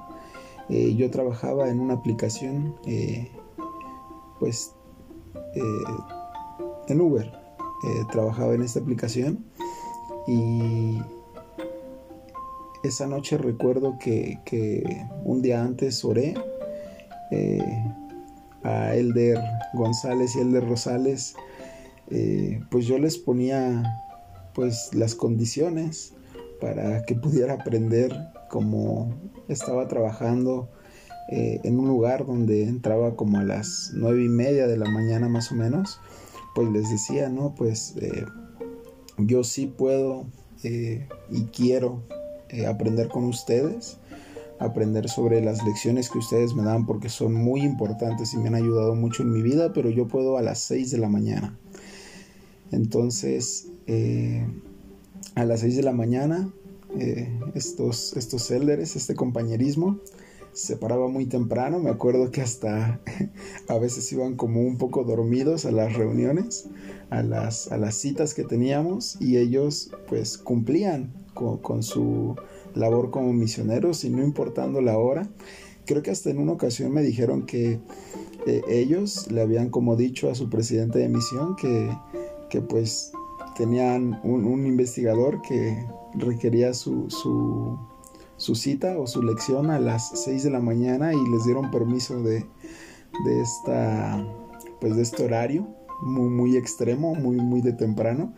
eh, 0.69 0.95
yo 0.95 1.11
trabajaba 1.11 1.69
en 1.69 1.81
una 1.81 1.95
aplicación 1.95 2.77
pues 4.39 4.73
en 6.89 7.01
Uber. 7.01 7.43
Eh, 7.85 8.05
trabajaba 8.13 8.55
en 8.55 8.63
esta 8.63 8.79
aplicación 8.79 9.45
y 10.29 11.01
esa 12.85 13.09
noche 13.09 13.37
recuerdo 13.39 13.99
que, 13.99 14.39
un 15.25 15.43
día 15.43 15.63
antes 15.63 16.05
oré 16.05 16.35
eh, 17.33 17.85
a 18.63 18.95
Elder 18.95 19.37
González 19.75 20.37
y 20.37 20.41
Elder 20.41 20.69
Rosales, 20.69 21.35
eh, 22.13 22.61
pues 22.71 22.87
yo 22.87 22.99
les 22.99 23.19
ponía 23.19 23.83
pues 24.55 24.91
las 24.95 25.15
condiciones 25.15 26.15
para 26.61 27.05
que 27.05 27.15
pudiera 27.15 27.55
aprender 27.55 28.15
como 28.51 29.15
estaba 29.49 29.89
trabajando 29.89 30.69
en 31.29 31.79
un 31.79 31.89
lugar 31.89 32.27
donde 32.27 32.65
entraba 32.65 33.17
como 33.17 33.39
a 33.39 33.45
las 33.45 33.93
nueve 33.95 34.25
y 34.25 34.29
media 34.29 34.67
de 34.67 34.77
la 34.77 34.91
mañana 34.91 35.29
más 35.29 35.51
o 35.51 35.55
menos 35.55 35.99
pues 36.55 36.71
les 36.71 36.91
decía, 36.91 37.29
¿no? 37.29 37.55
Pues 37.55 37.95
eh, 38.01 38.27
yo 39.19 39.45
sí 39.45 39.67
puedo 39.67 40.27
eh, 40.63 41.09
y 41.31 41.45
quiero 41.45 42.03
eh, 42.49 42.67
aprender 42.67 43.09
con 43.09 43.25
ustedes, 43.25 43.99
aprender 44.59 45.09
sobre 45.09 45.43
las 45.43 45.65
lecciones 45.65 46.11
que 46.11 46.19
ustedes 46.19 46.55
me 46.55 46.63
dan 46.63 46.87
porque 46.87 47.09
son 47.09 47.35
muy 47.35 47.63
importantes 47.63 48.35
y 48.35 48.39
me 48.39 48.49
han 48.49 48.55
ayudado 48.55 48.95
mucho 48.95 49.23
en 49.23 49.33
mi 49.33 49.43
vida, 49.43 49.73
pero 49.73 49.91
yo 49.91 50.09
puedo 50.09 50.37
a 50.37 50.43
las 50.43 50.59
6 50.61 50.91
de 50.91 50.99
la 50.99 51.09
mañana. 51.09 51.59
Entonces, 52.73 53.69
a 55.35 55.45
las 55.45 55.61
6 55.61 55.77
de 55.77 55.83
la 55.83 55.93
mañana, 55.93 56.53
estos, 57.55 58.17
estos 58.17 58.51
elders, 58.51 58.97
este 58.97 59.15
compañerismo, 59.15 60.01
se 60.53 60.77
paraba 60.77 61.09
muy 61.09 61.27
temprano, 61.27 61.79
me 61.79 61.91
acuerdo 61.91 62.31
que 62.31 62.43
hasta 62.43 63.01
a 63.69 63.79
veces 63.79 64.11
iban 64.13 64.37
como 64.37 64.61
un 64.61 64.77
poco 64.77 65.05
dormidos 65.05 65.65
a 65.65 65.73
las 65.73 65.95
reuniones, 65.95 66.69
a 67.11 67.23
las, 67.23 67.73
a 67.73 67.79
las 67.79 67.95
citas 67.95 68.35
que 68.35 68.45
teníamos 68.45 69.17
y 69.21 69.39
ellos 69.39 69.91
pues 70.09 70.37
cumplían 70.37 71.13
con, 71.35 71.83
su 71.83 72.37
labor 72.75 73.11
como 73.11 73.33
misioneros 73.33 74.05
y 74.05 74.11
no 74.11 74.23
importando 74.23 74.81
la 74.83 74.99
hora. 74.99 75.29
Creo 75.87 76.03
que 76.03 76.11
hasta 76.11 76.31
en 76.31 76.39
una 76.39 76.53
ocasión 76.53 76.93
me 76.93 77.03
dijeron 77.03 77.47
que 77.47 77.81
eh, 78.47 78.63
ellos 78.69 79.31
le 79.33 79.41
habían 79.41 79.71
como 79.71 79.97
dicho 79.97 80.31
a 80.31 80.35
su 80.35 80.51
presidente 80.51 80.99
de 80.99 81.09
misión 81.09 81.57
que, 81.57 81.91
que 82.53 82.61
pues 82.61 83.13
tenían 83.57 84.21
un, 84.23 84.67
investigador 84.67 85.41
que 85.41 85.87
requería 86.15 86.75
su, 86.75 87.09
su 87.09 87.79
su 88.37 88.55
cita 88.55 88.99
o 88.99 89.07
su 89.07 89.23
lección 89.23 89.71
a 89.71 89.79
las 89.79 90.11
6 90.25 90.43
de 90.43 90.51
la 90.51 90.61
mañana 90.61 91.15
y 91.15 91.31
les 91.31 91.45
dieron 91.45 91.71
permiso 91.71 92.23
de, 92.23 92.45
de 93.25 93.41
esta 93.41 94.23
pues 94.81 94.97
de 94.97 95.03
este 95.03 95.25
horario 95.25 95.67
muy 96.03 96.29
muy 96.29 96.57
extremo 96.59 97.15
muy 97.15 97.37
muy 97.37 97.63
de 97.63 97.73
temprano. 97.73 98.35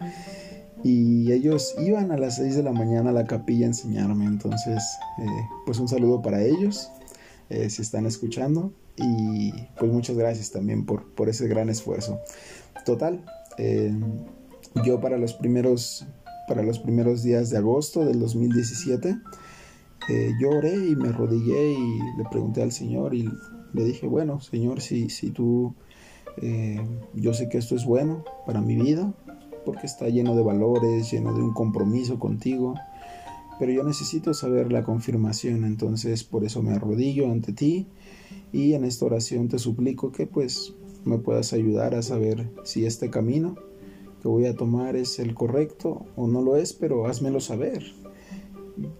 Y 0.84 1.32
ellos 1.32 1.74
iban 1.78 2.12
a 2.12 2.18
las 2.18 2.36
6 2.36 2.56
de 2.56 2.62
la 2.62 2.72
mañana 2.72 3.10
a 3.10 3.12
la 3.14 3.24
capilla 3.24 3.64
a 3.64 3.68
enseñarme. 3.68 4.26
Entonces 4.26 4.84
eh, 5.18 5.48
pues 5.66 5.80
un 5.80 5.88
saludo 5.88 6.22
para 6.22 6.42
ellos 6.42 6.90
eh, 7.48 7.68
si 7.68 7.82
están 7.82 8.06
escuchando. 8.06 8.72
Y 8.96 9.50
pues 9.76 9.90
muchas 9.90 10.16
gracias 10.16 10.52
también 10.52 10.86
por, 10.86 11.12
por 11.14 11.28
ese 11.28 11.48
gran 11.48 11.68
esfuerzo. 11.68 12.20
Total 12.84 13.24
eh, 13.58 13.94
yo 14.84 15.00
para 15.00 15.18
los 15.18 15.34
primeros 15.34 16.06
para 16.46 16.62
los 16.62 16.78
primeros 16.78 17.22
días 17.22 17.48
de 17.48 17.56
agosto 17.56 18.04
del 18.04 18.20
2017 18.20 19.16
eh, 20.08 20.32
oré 20.46 20.74
y 20.74 20.96
me 20.96 21.08
arrodillé 21.08 21.72
y 21.72 21.98
le 22.18 22.24
pregunté 22.30 22.62
al 22.62 22.72
Señor 22.72 23.14
y 23.14 23.28
le 23.72 23.84
dije, 23.84 24.06
bueno, 24.06 24.40
Señor, 24.40 24.80
si, 24.80 25.08
si 25.08 25.30
tú, 25.30 25.74
eh, 26.42 26.80
yo 27.14 27.32
sé 27.32 27.48
que 27.48 27.58
esto 27.58 27.74
es 27.74 27.86
bueno 27.86 28.24
para 28.46 28.60
mi 28.60 28.76
vida, 28.76 29.14
porque 29.64 29.86
está 29.86 30.08
lleno 30.08 30.36
de 30.36 30.42
valores, 30.42 31.10
lleno 31.10 31.32
de 31.32 31.42
un 31.42 31.54
compromiso 31.54 32.18
contigo, 32.18 32.74
pero 33.58 33.72
yo 33.72 33.82
necesito 33.82 34.34
saber 34.34 34.72
la 34.72 34.84
confirmación, 34.84 35.64
entonces 35.64 36.22
por 36.22 36.44
eso 36.44 36.62
me 36.62 36.72
arrodillo 36.72 37.30
ante 37.30 37.52
ti 37.52 37.86
y 38.52 38.74
en 38.74 38.84
esta 38.84 39.06
oración 39.06 39.48
te 39.48 39.58
suplico 39.58 40.12
que 40.12 40.26
pues 40.26 40.74
me 41.04 41.18
puedas 41.18 41.52
ayudar 41.52 41.94
a 41.94 42.02
saber 42.02 42.50
si 42.64 42.86
este 42.86 43.10
camino 43.10 43.56
que 44.22 44.28
voy 44.28 44.46
a 44.46 44.56
tomar 44.56 44.96
es 44.96 45.18
el 45.18 45.34
correcto 45.34 46.06
o 46.16 46.26
no 46.26 46.42
lo 46.42 46.56
es, 46.56 46.72
pero 46.72 47.06
házmelo 47.06 47.40
saber 47.40 47.82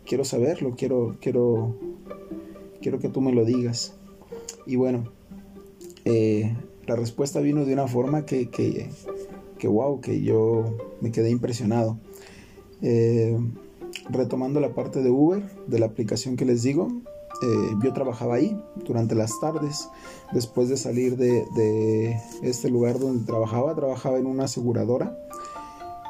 quiero 0.05 0.25
saberlo, 0.25 0.75
quiero, 0.77 1.17
quiero, 1.21 1.77
quiero 2.81 2.99
que 2.99 3.09
tú 3.09 3.21
me 3.21 3.33
lo 3.33 3.45
digas. 3.45 3.95
Y 4.67 4.77
bueno, 4.77 5.13
eh, 6.05 6.55
la 6.87 6.97
respuesta 6.97 7.41
vino 7.41 7.65
de 7.65 7.73
una 7.73 7.87
forma 7.87 8.27
que, 8.27 8.49
que, 8.51 8.89
que, 9.59 9.69
wow, 9.69 10.01
que 10.01 10.23
yo 10.23 10.77
me 11.01 11.11
quedé 11.11 11.31
impresionado. 11.31 11.99
Eh, 12.83 13.39
retomando 14.11 14.61
la 14.61 14.75
parte 14.75 15.03
de 15.03 15.11
Uber, 15.11 15.43
de 15.67 15.79
la 15.79 15.87
aplicación 15.87 16.37
que 16.37 16.45
les 16.45 16.63
digo, 16.63 16.89
eh, 17.45 17.77
yo 17.83 17.93
trabajaba 17.93 18.37
ahí 18.37 18.59
durante 18.87 19.15
las 19.15 19.39
tardes. 19.39 19.91
Después 20.33 20.69
de 20.71 20.77
salir 20.77 21.17
de, 21.17 22.19
este 22.43 22.71
lugar 22.71 22.99
donde 22.99 23.27
trabajaba, 23.27 23.75
trabajaba 23.75 24.19
en 24.19 24.27
una 24.27 24.45
aseguradora 24.45 25.17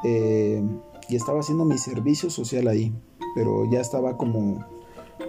eh, 0.03 0.63
y 1.09 1.15
estaba 1.15 1.41
haciendo 1.41 1.65
mi 1.65 1.77
servicio 1.77 2.29
social 2.29 2.67
ahí, 2.67 2.93
pero 3.35 3.69
ya 3.69 3.81
estaba 3.81 4.17
como, 4.17 4.65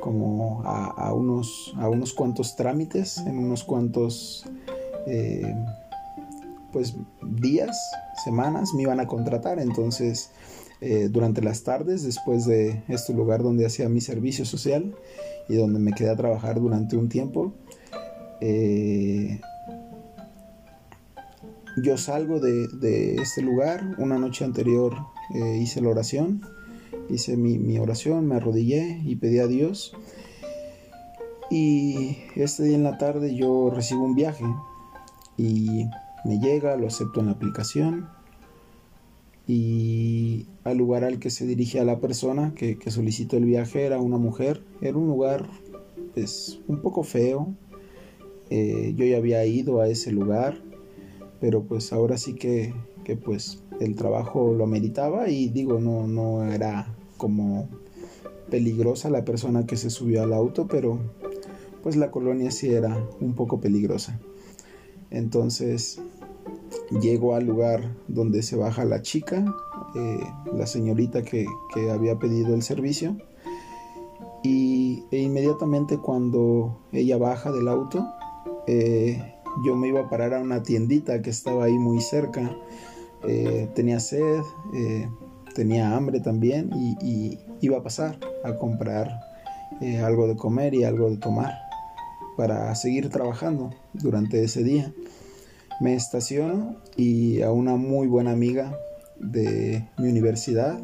como 0.01 0.63
a, 0.65 1.13
unos, 1.13 1.75
a 1.77 1.89
unos 1.89 2.15
cuantos 2.15 2.55
trámites, 2.55 3.19
en 3.19 3.39
unos 3.39 3.65
cuantos 3.65 4.47
eh, 5.07 5.55
pues 6.73 6.95
días, 7.23 7.77
semanas 8.25 8.75
me 8.75 8.83
iban 8.83 9.01
a 9.01 9.07
contratar, 9.07 9.59
entonces 9.59 10.31
eh, 10.83 11.09
durante 11.11 11.41
las 11.41 11.63
tardes, 11.63 12.03
después 12.03 12.45
de 12.45 12.83
este 12.89 13.15
lugar 13.15 13.43
donde 13.43 13.65
hacía 13.65 13.89
mi 13.89 14.03
servicio 14.03 14.45
social 14.45 14.95
y 15.49 15.55
donde 15.55 15.79
me 15.79 15.93
quedé 15.93 16.11
a 16.11 16.17
trabajar 16.17 16.61
durante 16.61 16.97
un 16.99 17.09
tiempo, 17.09 17.55
eh, 18.43 19.41
yo 21.83 21.97
salgo 21.97 22.41
de, 22.41 23.17
este 23.17 23.41
lugar, 23.41 23.95
una 23.99 24.19
noche 24.19 24.45
anterior 24.45 24.95
eh, 25.35 25.59
hice 25.63 25.81
la 25.81 25.89
oración, 25.89 26.43
hice 27.09 27.39
mi, 27.39 27.59
mi, 27.59 27.79
oración, 27.79 28.27
me 28.27 28.37
arrodillé 28.37 29.01
y 29.03 29.17
pedí 29.17 29.39
a 29.39 29.47
Dios. 29.47 29.97
Y 31.51 32.19
este 32.35 32.65
día 32.65 32.77
en 32.77 32.83
la 32.83 32.99
tarde 32.99 33.35
yo 33.35 33.71
recibo 33.71 34.05
un 34.05 34.15
viaje 34.15 34.45
y 35.39 35.87
me 36.25 36.39
llega, 36.39 36.77
lo 36.77 36.89
acepto 36.89 37.21
en 37.21 37.27
la 37.27 37.33
aplicación 37.33 38.16
y 39.47 40.47
al 40.65 40.77
lugar 40.77 41.05
al 41.05 41.19
que 41.19 41.31
se 41.31 41.47
dirige 41.47 41.79
a 41.79 41.85
la 41.85 42.01
persona 42.01 42.53
que, 42.55 42.79
solicitó 42.91 43.37
el 43.37 43.45
viaje 43.45 43.85
era 43.85 44.01
una 44.01 44.19
mujer. 44.19 44.63
Era 44.81 44.99
un 44.99 45.07
lugar 45.07 45.49
pues 46.15 46.61
un 46.67 46.81
poco 46.81 47.05
feo. 47.05 47.55
Eh, 48.51 48.95
yo 48.97 49.05
ya 49.05 49.19
había 49.19 49.45
ido 49.47 49.81
a 49.81 49.89
ese 49.89 50.11
lugar, 50.11 50.61
pero 51.41 51.63
pues 51.63 51.93
ahora 51.93 52.19
sí 52.19 52.35
que, 52.35 52.75
que 53.05 53.17
pues 53.17 53.63
el 53.81 53.95
trabajo 53.95 54.53
lo 54.53 54.65
ameritaba 54.65 55.29
y 55.29 55.49
digo, 55.49 55.79
no, 55.79 56.07
no 56.07 56.45
era 56.45 56.93
como 57.17 57.69
peligrosa 58.51 59.11
la 59.11 59.25
persona 59.25 59.67
que 59.67 59.77
se 59.77 59.91
subió 59.91 60.23
al 60.23 60.33
auto, 60.33 60.67
pero 60.67 60.99
pues 61.83 61.97
la 61.97 62.11
colonia 62.11 62.51
sí 62.51 62.73
era 62.73 62.99
un 63.21 63.35
poco 63.35 63.61
peligrosa. 63.61 64.19
Entonces 65.11 66.01
llego 66.91 67.35
al 67.35 67.47
lugar 67.47 67.95
donde 68.09 68.43
se 68.43 68.57
baja 68.57 68.85
la 68.85 69.03
chica, 69.03 69.45
eh, 69.95 70.21
la 70.55 70.67
señorita 70.67 71.23
que, 71.23 71.47
había 71.91 72.19
pedido 72.19 72.55
el 72.55 72.63
servicio. 72.63 73.17
Y 74.43 75.05
e 75.11 75.19
inmediatamente 75.19 75.99
cuando 75.99 76.79
ella 76.93 77.17
baja 77.17 77.51
del 77.51 77.69
auto, 77.69 78.07
eh, 78.67 79.35
yo 79.65 79.77
me 79.77 79.89
iba 79.89 80.01
a 80.01 80.11
parar 80.11 80.35
a 80.35 80.41
una 80.41 80.63
tiendita 80.63 81.23
que 81.23 81.31
estaba 81.31 81.65
ahí 81.65 81.79
muy 81.79 82.01
cerca. 82.01 82.57
Eh, 83.27 83.69
tenía 83.75 83.99
sed, 83.99 84.43
tenía 85.55 85.97
hambre 85.97 86.21
también 86.21 86.71
y, 87.03 87.39
iba 87.63 87.79
a 87.79 87.83
pasar 87.83 88.19
a 88.45 88.59
comprar 88.59 89.09
algo 90.05 90.29
de 90.29 90.37
comer 90.37 90.75
y 90.75 90.85
algo 90.85 91.11
de 91.11 91.17
tomar 91.17 91.55
para 92.37 92.73
seguir 92.75 93.09
trabajando 93.09 93.71
durante 93.95 94.45
ese 94.45 94.63
día 94.63 94.93
me 95.81 95.95
estaciono 95.95 96.77
y 96.97 97.43
a 97.43 97.53
una 97.53 97.77
muy 97.77 98.07
buena 98.07 98.33
amiga 98.33 98.79
de 99.19 99.89
mi 99.99 100.09
universidad, 100.09 100.79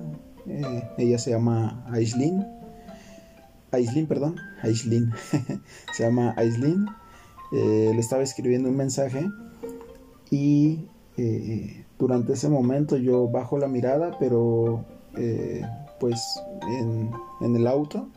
eh, 0.47 0.89
ella 0.99 1.19
se 1.19 1.31
llama 1.31 1.85
Aislin, 1.91 2.47
Aislin, 3.71 4.07
perdón, 4.07 4.37
Aislin, 4.63 5.13
se 5.93 6.03
llama 6.03 6.35
Aislin, 6.37 6.87
eh, 7.53 7.91
le 7.95 8.01
estaba 8.01 8.23
escribiendo 8.23 8.69
un 8.69 8.77
mensaje 8.77 9.29
y 10.31 10.87
eh, 11.17 11.85
durante 11.99 12.35
ese 12.35 12.49
momento 12.49 12.97
yo 12.97 13.29
bajo 13.29 13.59
la 13.59 13.69
mirada, 13.69 14.17
pero 14.19 14.85
pues 16.01 16.21
en, 16.69 17.11
en 17.43 17.55
el 17.55 17.67
auto 17.67 18.09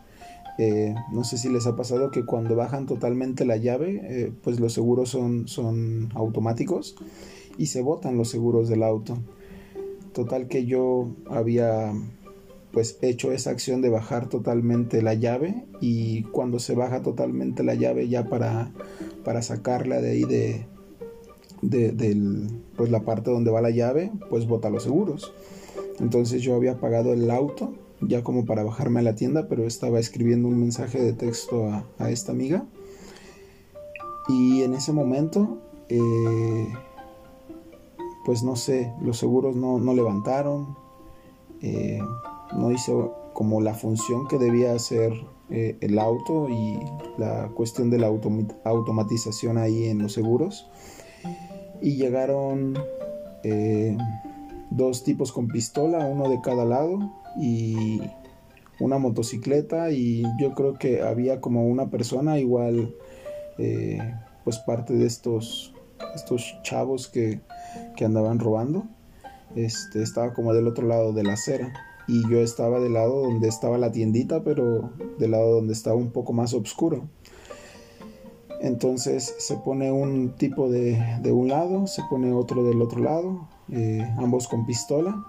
eh, 0.58 0.96
no 1.12 1.24
sé 1.24 1.38
si 1.38 1.50
les 1.50 1.68
ha 1.68 1.76
pasado 1.76 2.12
que 2.12 2.26
cuando 2.26 2.56
bajan 2.56 2.86
totalmente 2.86 3.46
la 3.46 3.58
llave, 3.58 4.02
eh, 4.04 4.32
pues 4.42 4.60
los 4.60 4.74
seguros 4.74 5.10
son, 5.10 5.48
son 5.48 6.10
automáticos 6.16 6.96
y 7.58 7.68
se 7.68 7.82
botan 7.82 8.18
los 8.18 8.30
seguros 8.30 8.70
del 8.70 8.84
auto. 8.84 9.18
Total 10.14 10.48
que 10.48 10.66
yo 10.66 11.10
había 11.30 11.94
pues 12.72 12.98
hecho 13.02 13.32
esa 13.32 13.52
acción 13.52 13.82
de 13.82 13.90
bajar 13.90 14.28
totalmente 14.28 15.02
la 15.02 15.14
llave 15.14 15.66
y 15.80 16.24
cuando 16.24 16.60
se 16.60 16.76
baja 16.76 17.02
totalmente 17.02 17.64
la 17.64 17.74
llave 17.74 18.08
ya 18.10 18.26
para, 18.26 18.72
para 19.24 19.42
sacarla 19.42 20.02
de 20.02 20.12
ahí 20.12 20.24
de, 20.24 20.66
de, 21.62 22.48
pues 22.76 22.92
la 22.92 23.02
parte 23.02 23.32
donde 23.32 23.52
va 23.52 23.62
la 23.62 23.70
llave, 23.70 24.12
pues 24.30 24.46
bota 24.46 24.70
los 24.70 24.84
seguros. 24.84 25.34
Entonces 26.00 26.42
yo 26.42 26.56
había 26.56 26.80
pagado 26.80 27.14
el 27.14 27.30
auto 27.32 27.74
ya 28.02 28.24
como 28.24 28.46
para 28.46 28.64
bajarme 28.64 29.00
a 29.00 29.04
la 29.04 29.16
tienda, 29.16 29.48
pero 29.48 29.66
estaba 29.66 30.00
escribiendo 30.00 30.48
un 30.48 30.60
mensaje 30.60 31.02
de 31.02 31.14
texto 31.14 31.70
a, 32.00 32.10
esta 32.10 32.32
amiga. 32.32 32.66
Y 34.28 34.64
en 34.64 34.74
ese 34.74 34.92
momento, 34.92 35.60
eh, 35.90 36.68
pues 38.26 38.44
no 38.44 38.56
sé, 38.56 38.92
los 39.02 39.18
seguros 39.18 39.56
no, 39.56 39.80
levantaron, 39.94 40.76
eh, 41.62 42.00
no 42.56 42.72
hizo 42.72 43.16
como 43.34 43.62
la 43.62 43.74
función 43.74 44.28
que 44.28 44.38
debía 44.38 44.74
hacer 44.74 45.14
eh, 45.50 45.78
el 45.82 46.00
auto 46.00 46.50
y 46.50 46.80
la 47.18 47.50
cuestión 47.54 47.90
de 47.90 48.00
la 48.00 48.08
automatización 48.08 49.58
ahí 49.58 49.86
en 49.86 50.02
los 50.02 50.14
seguros. 50.14 50.68
Y 51.82 51.98
llegaron 51.98 52.78
dos 54.72 55.04
tipos 55.04 55.32
con 55.32 55.48
pistola, 55.48 56.06
uno 56.06 56.30
de 56.30 56.42
cada 56.42 56.66
lado, 56.66 57.12
y 57.38 58.02
una 58.80 58.98
motocicleta 58.98 59.92
y 59.92 60.24
yo 60.40 60.54
creo 60.54 60.74
que 60.74 61.02
había 61.02 61.42
como 61.42 61.68
una 61.68 61.90
persona 61.90 62.40
igual 62.40 62.94
eh, 63.58 64.00
pues 64.44 64.60
parte 64.60 64.94
de 64.94 65.06
estos 65.06 65.74
estos 66.14 66.58
chavos 66.64 67.08
que, 67.08 67.42
andaban 68.04 68.40
robando. 68.40 68.86
Este 69.56 70.04
estaba 70.04 70.34
como 70.34 70.54
del 70.54 70.68
otro 70.68 70.86
lado 70.86 71.14
de 71.14 71.24
la 71.24 71.34
acera 71.34 71.74
y 72.08 72.30
yo 72.30 72.40
estaba 72.40 72.80
del 72.80 72.94
lado 72.94 73.22
donde 73.22 73.48
estaba 73.48 73.78
la 73.78 73.92
tiendita 73.92 74.44
pero 74.44 74.92
del 75.18 75.32
lado 75.32 75.56
donde 75.56 75.74
estaba 75.74 75.96
un 75.96 76.12
poco 76.12 76.34
más 76.34 76.54
oscuro. 76.54 77.06
Entonces 78.62 79.36
se 79.38 79.56
pone 79.58 79.92
un 79.92 80.36
tipo 80.36 80.70
de, 80.70 81.20
de 81.22 81.32
un 81.32 81.48
lado 81.48 81.88
se 81.88 82.04
pone 82.10 82.34
otro 82.34 82.64
del 82.64 82.82
otro 82.82 83.02
lado 83.02 83.48
eh, 83.72 84.08
ambos 84.18 84.48
con 84.48 84.66
pistola 84.66 85.26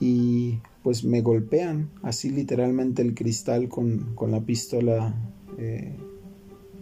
y 0.00 0.60
pues 0.84 1.02
me 1.02 1.22
golpean 1.22 1.88
así 2.02 2.30
literalmente 2.30 3.02
el 3.02 3.14
cristal 3.14 3.68
con, 3.68 4.14
la 4.28 4.40
pistola 4.42 5.14
eh, 5.58 5.96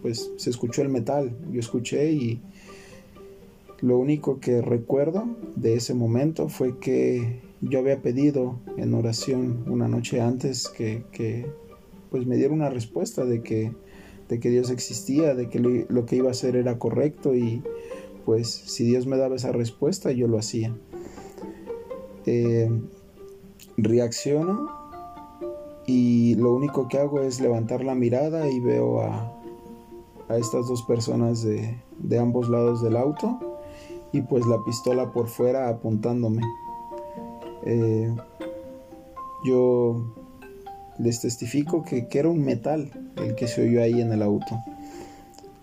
pues 0.01 0.29
se 0.35 0.49
escuchó 0.49 0.81
el 0.81 0.89
metal 0.89 1.35
yo 1.51 1.59
escuché 1.61 2.11
y 2.11 2.41
lo 3.79 3.97
único 3.97 4.39
que 4.39 4.61
recuerdo 4.61 5.25
de 5.55 5.75
ese 5.75 5.93
momento 5.93 6.49
fue 6.49 6.79
que 6.79 7.39
yo 7.61 7.79
había 7.79 8.01
pedido 8.01 8.59
en 8.77 8.93
oración 8.93 9.63
una 9.67 9.87
noche 9.87 10.19
antes 10.19 10.67
que, 10.69 11.45
pues 12.11 12.25
me 12.25 12.35
diera 12.35 12.53
una 12.53 12.69
respuesta 12.69 13.25
de 13.25 13.41
que, 13.41 13.71
de 14.29 14.39
que 14.39 14.49
Dios 14.49 14.69
existía, 14.69 15.33
de 15.33 15.49
que 15.49 15.59
lo, 15.59 16.05
que 16.05 16.15
iba 16.17 16.27
a 16.27 16.31
hacer 16.31 16.55
era 16.55 16.77
correcto 16.77 17.35
y 17.35 17.61
pues 18.25 18.49
si 18.49 18.85
Dios 18.85 19.05
me 19.05 19.17
daba 19.17 19.35
esa 19.35 19.51
respuesta 19.51 20.11
yo 20.11 20.27
lo 20.27 20.37
hacía. 20.37 20.73
Eh, 22.25 22.69
reacciono 23.83 24.69
y 25.85 26.35
lo 26.35 26.53
único 26.53 26.87
que 26.87 26.97
hago 26.97 27.21
es 27.21 27.41
levantar 27.41 27.83
la 27.83 27.95
mirada 27.95 28.49
y 28.49 28.59
veo 28.59 29.01
a, 29.01 29.31
a 30.29 30.37
estas 30.37 30.67
dos 30.67 30.83
personas 30.83 31.43
de, 31.43 31.77
de, 31.99 32.19
ambos 32.19 32.49
lados 32.49 32.81
del 32.81 32.95
auto 32.95 33.39
y 34.11 34.21
pues 34.21 34.45
la 34.45 34.63
pistola 34.63 35.11
por 35.11 35.27
fuera 35.27 35.69
apuntándome. 35.69 36.41
Eh, 37.65 38.13
yo 39.45 40.13
les 40.99 41.21
testifico 41.21 41.83
que, 41.83 42.07
que, 42.07 42.19
era 42.19 42.29
un 42.29 42.43
metal 42.43 42.91
el 43.17 43.35
que 43.35 43.47
se 43.47 43.67
oyó 43.67 43.81
ahí 43.81 43.99
en 43.99 44.11
el 44.11 44.21
auto. 44.21 44.59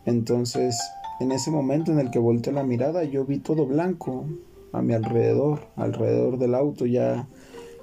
Entonces, 0.04 0.78
en 1.20 1.32
ese 1.32 1.50
momento 1.50 1.92
en 1.92 2.00
el 2.00 2.10
que 2.10 2.18
volteé 2.18 2.52
la 2.52 2.64
mirada, 2.64 3.04
yo 3.04 3.24
vi 3.24 3.38
todo 3.38 3.66
blanco 3.66 4.24
a 4.72 4.82
mi 4.82 4.92
alrededor, 4.92 5.60
alrededor 5.76 6.38
del 6.38 6.54
auto, 6.54 6.86
ya 6.86 7.28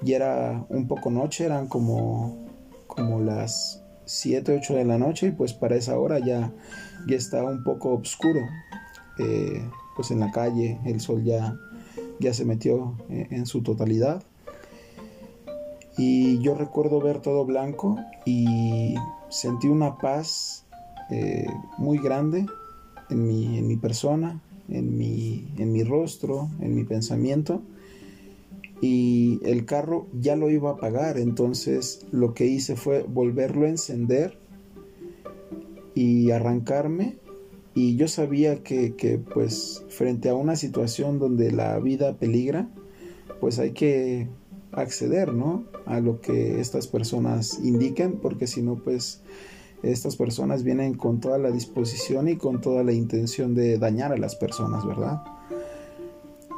y 0.02 0.12
era 0.12 0.64
un 0.68 0.86
poco 0.86 1.10
noche, 1.10 1.44
eran 1.44 1.68
como, 1.68 2.46
como 2.86 3.20
las 3.20 3.82
7, 4.04 4.58
8 4.60 4.74
de 4.74 4.84
la 4.84 4.98
noche 4.98 5.28
y 5.28 5.30
pues 5.32 5.52
para 5.52 5.76
esa 5.76 5.98
hora 5.98 6.18
ya, 6.18 6.52
ya 7.06 7.16
estaba 7.16 7.50
un 7.50 7.62
poco 7.62 7.94
oscuro. 7.94 8.40
Eh, 9.18 9.62
pues 9.96 10.12
en 10.12 10.20
la 10.20 10.30
calle 10.30 10.78
el 10.84 11.00
sol 11.00 11.24
ya, 11.24 11.56
ya 12.20 12.32
se 12.32 12.44
metió 12.44 12.94
en, 13.08 13.32
en 13.32 13.46
su 13.46 13.62
totalidad. 13.62 14.22
Y 15.96 16.38
yo 16.38 16.54
recuerdo 16.54 17.00
ver 17.00 17.20
todo 17.20 17.44
blanco 17.44 17.98
y 18.24 18.94
sentí 19.28 19.66
una 19.66 19.98
paz 19.98 20.64
eh, 21.10 21.46
muy 21.78 21.98
grande 21.98 22.46
en 23.10 23.26
mi, 23.26 23.58
en 23.58 23.66
mi 23.66 23.76
persona, 23.76 24.40
en 24.68 24.96
mi, 24.96 25.48
en 25.56 25.72
mi 25.72 25.82
rostro, 25.82 26.50
en 26.60 26.74
mi 26.74 26.84
pensamiento. 26.84 27.62
Y 28.80 29.40
el 29.44 29.64
carro 29.64 30.06
ya 30.12 30.36
lo 30.36 30.50
iba 30.50 30.70
a 30.70 30.74
apagar, 30.74 31.18
entonces 31.18 32.06
lo 32.12 32.34
que 32.34 32.46
hice 32.46 32.76
fue 32.76 33.02
volverlo 33.02 33.66
a 33.66 33.70
encender 33.70 34.38
y 35.94 36.30
arrancarme. 36.30 37.18
Y 37.74 37.96
yo 37.96 38.08
sabía 38.08 38.62
que, 38.62 38.94
que 38.94 39.18
pues 39.18 39.84
frente 39.88 40.28
a 40.28 40.34
una 40.34 40.56
situación 40.56 41.18
donde 41.18 41.50
la 41.50 41.78
vida 41.78 42.18
peligra, 42.18 42.68
pues 43.40 43.58
hay 43.58 43.72
que 43.72 44.28
acceder, 44.72 45.32
¿no? 45.32 45.64
A 45.86 46.00
lo 46.00 46.20
que 46.20 46.60
estas 46.60 46.86
personas 46.86 47.60
indiquen, 47.62 48.18
porque 48.20 48.46
si 48.46 48.62
no, 48.62 48.76
pues 48.76 49.22
estas 49.82 50.16
personas 50.16 50.64
vienen 50.64 50.94
con 50.94 51.20
toda 51.20 51.38
la 51.38 51.50
disposición 51.50 52.28
y 52.28 52.36
con 52.36 52.60
toda 52.60 52.82
la 52.82 52.92
intención 52.92 53.54
de 53.54 53.78
dañar 53.78 54.12
a 54.12 54.16
las 54.16 54.34
personas, 54.34 54.84
¿verdad? 54.86 55.22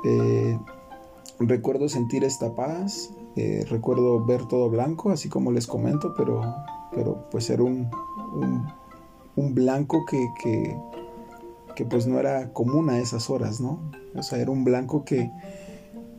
Eh, 0.05 0.59
recuerdo 1.49 1.89
sentir 1.89 2.25
esta 2.25 2.55
paz, 2.55 3.11
eh, 3.37 3.65
recuerdo 3.69 4.25
ver 4.25 4.47
todo 4.47 4.69
blanco, 4.69 5.11
así 5.11 5.29
como 5.29 5.53
les 5.53 5.67
comento, 5.67 6.15
pero, 6.17 6.43
pero 6.95 7.29
pues 7.31 7.49
era 7.51 7.63
un, 7.63 7.91
un, 9.37 9.55
blanco 9.55 10.05
que, 10.05 10.27
que, 11.75 11.85
pues 11.87 12.07
no 12.07 12.19
era 12.19 12.53
común 12.53 12.91
a 12.91 12.99
esas 12.99 13.31
horas, 13.31 13.61
¿no? 13.61 13.81
O 14.15 14.23
sea, 14.23 14.39
era 14.39 14.51
un 14.51 14.65
blanco 14.65 15.05
que, 15.05 15.31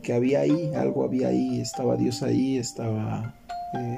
que 0.02 0.14
había 0.14 0.40
ahí, 0.40 0.74
algo 0.74 1.04
había 1.04 1.28
ahí, 1.28 1.62
estaba 1.62 1.98
Dios 1.98 2.24
ahí, 2.24 2.58
estaba... 2.58 3.36
Eh, 3.76 3.98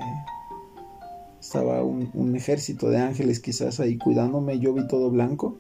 estaba 1.44 1.84
un, 1.84 2.36
ejército 2.36 2.90
de 2.90 3.00
ángeles 3.00 3.42
quizás 3.42 3.82
ahí 3.82 3.98
cuidándome, 3.98 4.60
yo 4.60 4.74
vi 4.74 4.88
todo 4.88 5.12
blanco, 5.12 5.58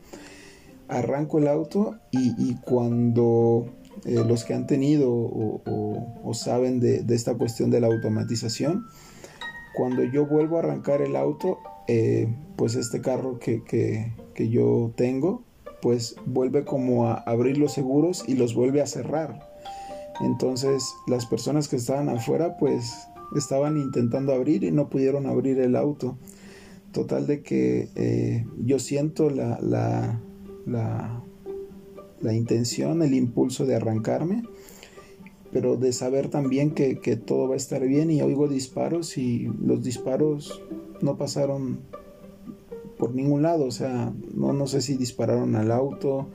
arranco 0.88 1.39
el 1.39 1.47
auto 1.49 1.97
y, 2.12 2.56
cuando 2.56 3.65
eh, 4.06 4.23
los 4.27 4.43
que 4.43 4.53
han 4.53 4.67
tenido 4.67 5.12
o, 5.12 6.34
saben 6.34 6.79
de, 6.79 7.06
esta 7.10 7.36
cuestión 7.36 7.69
de 7.69 7.79
la 7.79 7.88
automatización, 7.88 8.88
cuando 9.75 10.03
yo 10.03 10.25
vuelvo 10.25 10.58
a 10.58 10.60
arrancar 10.60 11.01
el 11.01 11.15
auto, 11.15 11.60
eh, 11.88 12.27
pues 12.56 12.75
este 12.75 13.01
carro 13.01 13.39
que, 13.39 13.63
que, 13.63 14.49
yo 14.49 14.91
tengo, 14.95 15.43
pues 15.82 16.15
vuelve 16.25 16.65
como 16.65 17.08
a 17.08 17.15
abrir 17.15 17.58
los 17.58 17.73
seguros 17.73 18.23
y 18.27 18.34
los 18.34 18.56
vuelve 18.56 18.82
a 18.82 18.88
cerrar. 18.88 19.51
Entonces 20.21 20.84
las 21.08 21.25
personas 21.25 21.67
que 21.67 21.75
estaban 21.75 22.10
afuera, 22.10 22.58
pues 22.58 23.08
estaban 23.36 23.77
intentando 23.77 24.34
abrir 24.34 24.63
y 24.63 24.71
no 24.71 24.89
pudieron 24.89 25.27
abrir 25.27 25.60
el 25.60 25.75
auto. 25.75 26.17
Total 26.91 27.25
de 27.25 27.41
que 27.41 27.89
eh, 27.95 28.45
yo 28.63 28.77
siento 28.79 29.29
la, 29.29 29.60
la, 29.62 30.19
la, 30.65 31.22
intención, 32.31 33.01
el 33.01 33.13
impulso 33.13 33.65
de 33.65 33.75
arrancarme, 33.75 34.43
pero 35.51 35.75
de 35.75 35.91
saber 35.91 36.29
también 36.29 36.71
que, 36.71 36.95
todo 37.17 37.49
va 37.49 37.55
a 37.55 37.57
estar 37.57 37.81
bien 37.81 38.12
y 38.12 38.21
oigo 38.21 38.47
disparos 38.47 39.17
y 39.17 39.49
los 39.62 39.83
disparos 39.83 40.62
no 41.01 41.17
pasaron 41.17 41.79
por 42.97 43.13
ningún 43.13 43.41
lado, 43.41 43.65
o 43.65 43.71
sea, 43.71 44.13
no, 44.33 44.53
no 44.53 44.67
sé 44.67 44.81
si 44.81 44.95
dispararon 44.95 45.55
al 45.55 45.71
auto, 45.71 46.29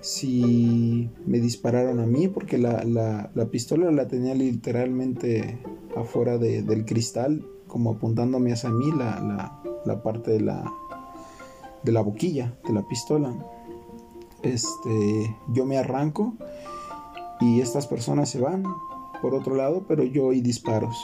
si 0.00 1.10
me 1.26 1.40
dispararon 1.40 1.98
a 1.98 2.06
mí, 2.06 2.28
porque 2.28 2.58
la, 2.58 2.84
la 2.84 3.46
pistola 3.50 3.90
la 3.90 4.06
tenía 4.06 4.34
literalmente 4.34 5.58
afuera 5.96 6.38
del 6.38 6.84
cristal, 6.84 7.44
como 7.66 7.92
apuntándome 7.92 8.52
hacia 8.52 8.70
mí 8.70 8.90
la, 8.90 9.62
la, 9.84 10.02
parte 10.02 10.32
de 10.32 10.40
la, 10.40 10.64
de 11.82 11.92
la 11.92 12.00
boquilla 12.00 12.58
de 12.66 12.72
la 12.72 12.86
pistola. 12.88 13.36
Este, 14.42 15.36
yo 15.52 15.66
me 15.66 15.78
arranco 15.78 16.34
y 17.40 17.60
estas 17.60 17.86
personas 17.86 18.28
se 18.28 18.40
van 18.40 18.64
por 19.20 19.34
otro 19.34 19.54
lado, 19.54 19.84
pero 19.88 20.04
yo 20.04 20.26
oí 20.26 20.40
disparos. 20.40 20.96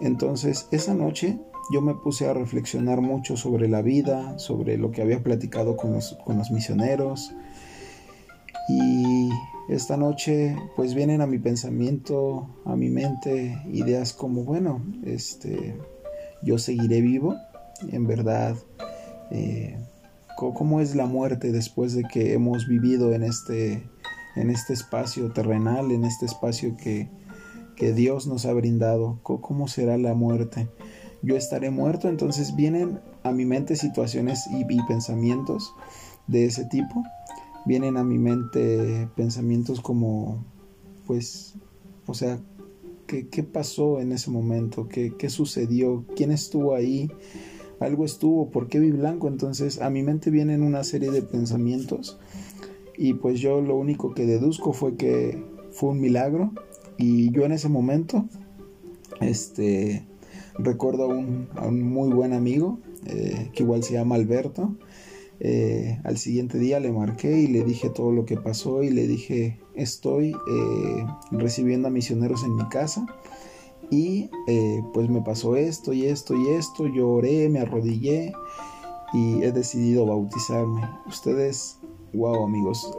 Entonces, 0.00 0.68
esa 0.70 0.94
noche 0.94 1.38
yo 1.70 1.80
me 1.80 1.94
puse 1.94 2.28
a 2.28 2.34
reflexionar 2.34 3.00
mucho 3.00 3.36
sobre 3.36 3.68
la 3.68 3.82
vida, 3.82 4.38
sobre 4.38 4.76
lo 4.76 4.90
que 4.90 5.02
había 5.02 5.22
platicado 5.22 5.76
con 5.76 5.92
los, 5.92 6.18
con 6.24 6.36
los 6.36 6.50
misioneros. 6.50 7.32
Y 8.68 9.30
esta 9.68 9.96
noche 9.96 10.56
pues 10.76 10.94
vienen 10.94 11.20
a 11.20 11.26
mi 11.26 11.38
pensamiento, 11.38 12.48
a 12.64 12.76
mi 12.76 12.90
mente 12.90 13.58
ideas 13.72 14.12
como, 14.12 14.44
bueno, 14.44 14.82
este, 15.04 15.76
yo 16.42 16.58
seguiré 16.58 17.00
vivo, 17.00 17.36
en 17.90 18.06
verdad, 18.06 18.56
eh, 19.30 19.78
cómo 20.52 20.80
es 20.80 20.94
la 20.94 21.06
muerte 21.06 21.52
después 21.52 21.94
de 21.94 22.04
que 22.04 22.34
hemos 22.34 22.66
vivido 22.66 23.12
en 23.12 23.22
este, 23.22 23.88
en 24.36 24.50
este 24.50 24.72
espacio 24.72 25.32
terrenal, 25.32 25.92
en 25.92 26.04
este 26.04 26.26
espacio 26.26 26.76
que, 26.76 27.08
que 27.76 27.92
Dios 27.92 28.26
nos 28.26 28.44
ha 28.46 28.52
brindado, 28.52 29.20
cómo 29.22 29.68
será 29.68 29.96
la 29.96 30.14
muerte. 30.14 30.68
Yo 31.22 31.36
estaré 31.36 31.70
muerto, 31.70 32.08
entonces 32.08 32.56
vienen 32.56 33.00
a 33.22 33.30
mi 33.30 33.44
mente 33.44 33.76
situaciones 33.76 34.48
y 34.50 34.64
pensamientos 34.88 35.72
de 36.26 36.46
ese 36.46 36.64
tipo 36.64 37.04
vienen 37.64 37.96
a 37.96 38.04
mi 38.04 38.18
mente 38.18 39.08
pensamientos 39.14 39.80
como, 39.80 40.44
pues, 41.06 41.54
o 42.06 42.14
sea, 42.14 42.40
¿qué, 43.06 43.28
qué 43.28 43.42
pasó 43.42 44.00
en 44.00 44.12
ese 44.12 44.30
momento? 44.30 44.88
¿Qué, 44.88 45.14
¿Qué, 45.16 45.28
sucedió? 45.30 46.04
¿Quién 46.16 46.32
estuvo 46.32 46.74
ahí? 46.74 47.10
Algo 47.82 48.04
estuvo, 48.04 48.50
¿por 48.50 48.68
qué 48.68 48.78
vi 48.78 48.90
blanco? 48.90 49.28
Entonces 49.28 49.80
a 49.80 49.90
mi 49.90 50.02
mente 50.02 50.30
vienen 50.30 50.62
una 50.62 50.84
serie 50.84 51.10
de 51.10 51.22
pensamientos 51.22 52.18
y 52.96 53.14
pues 53.14 53.40
yo 53.40 53.60
lo 53.60 53.76
único 53.76 54.14
que 54.14 54.24
deduzco 54.24 54.72
fue 54.72 54.96
que 54.96 55.42
fue 55.72 55.90
un 55.90 56.00
milagro 56.00 56.52
y 56.96 57.32
yo 57.32 57.44
en 57.44 57.52
ese 57.52 57.68
momento, 57.68 58.26
este, 59.20 60.04
recuerdo 60.58 61.04
a 61.04 61.08
un, 61.08 61.48
a 61.56 61.66
un 61.66 61.82
muy 61.82 62.12
buen 62.12 62.32
amigo 62.32 62.78
eh, 63.06 63.50
que 63.52 63.64
igual 63.64 63.82
se 63.82 63.94
llama 63.94 64.14
Alberto, 64.14 64.76
eh, 65.40 65.98
al 66.04 66.18
siguiente 66.18 66.58
día 66.58 66.78
le 66.78 66.92
marqué 66.92 67.40
y 67.40 67.48
le 67.48 67.64
dije 67.64 67.90
todo 67.90 68.12
lo 68.12 68.24
que 68.24 68.36
pasó 68.36 68.84
y 68.84 68.90
le 68.90 69.08
dije 69.08 69.58
estoy 69.74 70.30
eh, 70.30 71.06
recibiendo 71.32 71.88
a 71.88 71.90
misioneros 71.90 72.44
en 72.44 72.54
mi 72.54 72.68
casa 72.68 73.06
y 73.92 74.30
eh, 74.46 74.82
pues 74.94 75.10
me 75.10 75.20
pasó 75.20 75.54
esto 75.54 75.92
y 75.92 76.06
esto 76.06 76.34
y 76.34 76.48
esto, 76.48 76.86
yo 76.86 77.10
oré, 77.10 77.50
me 77.50 77.60
arrodillé 77.60 78.32
y 79.12 79.42
he 79.42 79.52
decidido 79.52 80.06
bautizarme. 80.06 80.80
Ustedes, 81.06 81.78
wow 82.14 82.46
amigos, 82.46 82.90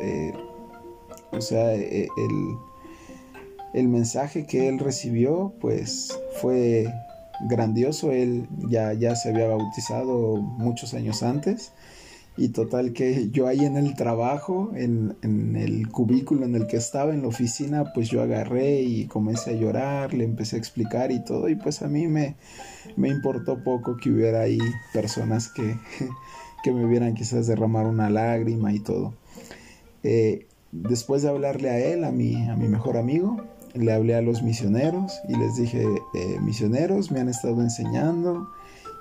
o 1.32 1.41
sea, 1.41 1.73
el, 1.73 2.08
el 3.73 3.88
mensaje 3.88 4.45
que 4.45 4.69
él 4.69 4.77
recibió 4.77 5.56
pues 5.60 6.15
fue 6.39 6.86
grandioso, 7.49 8.12
él 8.12 8.47
ya, 8.69 8.93
ya 8.93 9.15
se 9.15 9.29
había 9.29 9.47
bautizado 9.47 10.38
muchos 10.38 10.93
años 10.93 11.23
antes 11.23 11.71
y 12.36 12.50
total 12.50 12.93
que 12.93 13.30
yo 13.30 13.48
ahí 13.48 13.63
en 13.63 13.78
el 13.78 13.96
trabajo, 13.96 14.72
en, 14.76 15.15
el 15.56 15.88
cubículo 15.89 16.46
en 16.46 16.56
el 16.56 16.65
que 16.65 16.78
estaba, 16.78 17.13
en 17.13 17.22
la 17.22 17.28
oficina, 17.28 17.93
pues 17.93 18.10
yo 18.10 18.24
agarré 18.24 18.82
y 18.82 19.06
comencé 19.06 19.52
a 19.52 19.54
llorar, 19.54 20.13
le 20.13 20.24
empecé 20.24 20.56
a 20.56 20.60
explicar 20.60 21.12
y 21.12 21.24
todo. 21.24 21.48
Y 21.48 21.56
pues 21.56 21.84
a 21.84 21.88
mí 21.88 22.08
me, 22.08 22.36
me 22.96 23.10
importó 23.10 23.63
poco 23.63 23.98
que 23.98 24.10
hubiera 24.10 24.41
ahí 24.41 24.60
personas 24.93 25.48
que, 25.50 25.78
que 26.63 26.72
me 26.72 26.86
vieran 26.88 27.13
quizás 27.13 27.46
derramar 27.46 27.86
una 27.86 28.10
lágrima 28.10 28.74
y 28.74 28.80
todo. 28.80 29.13
Eh, 30.02 30.48
después 30.72 31.22
de 31.22 31.30
hablarle 31.30 31.69
a 31.69 31.80
él, 31.80 32.04
a 32.04 32.12
mi, 32.12 32.50
a 32.50 32.56
mi 32.56 32.67
mejor 32.67 32.98
amigo, 32.98 33.38
le 33.76 33.91
hablé 33.93 34.15
a 34.15 34.22
los 34.22 34.41
misioneros 34.41 35.19
y 35.30 35.36
les 35.36 35.56
dije, 35.56 35.84
eh, 36.13 36.39
misioneros, 36.41 37.12
me 37.12 37.19
han 37.19 37.30
estado 37.30 37.62
enseñando 37.62 38.48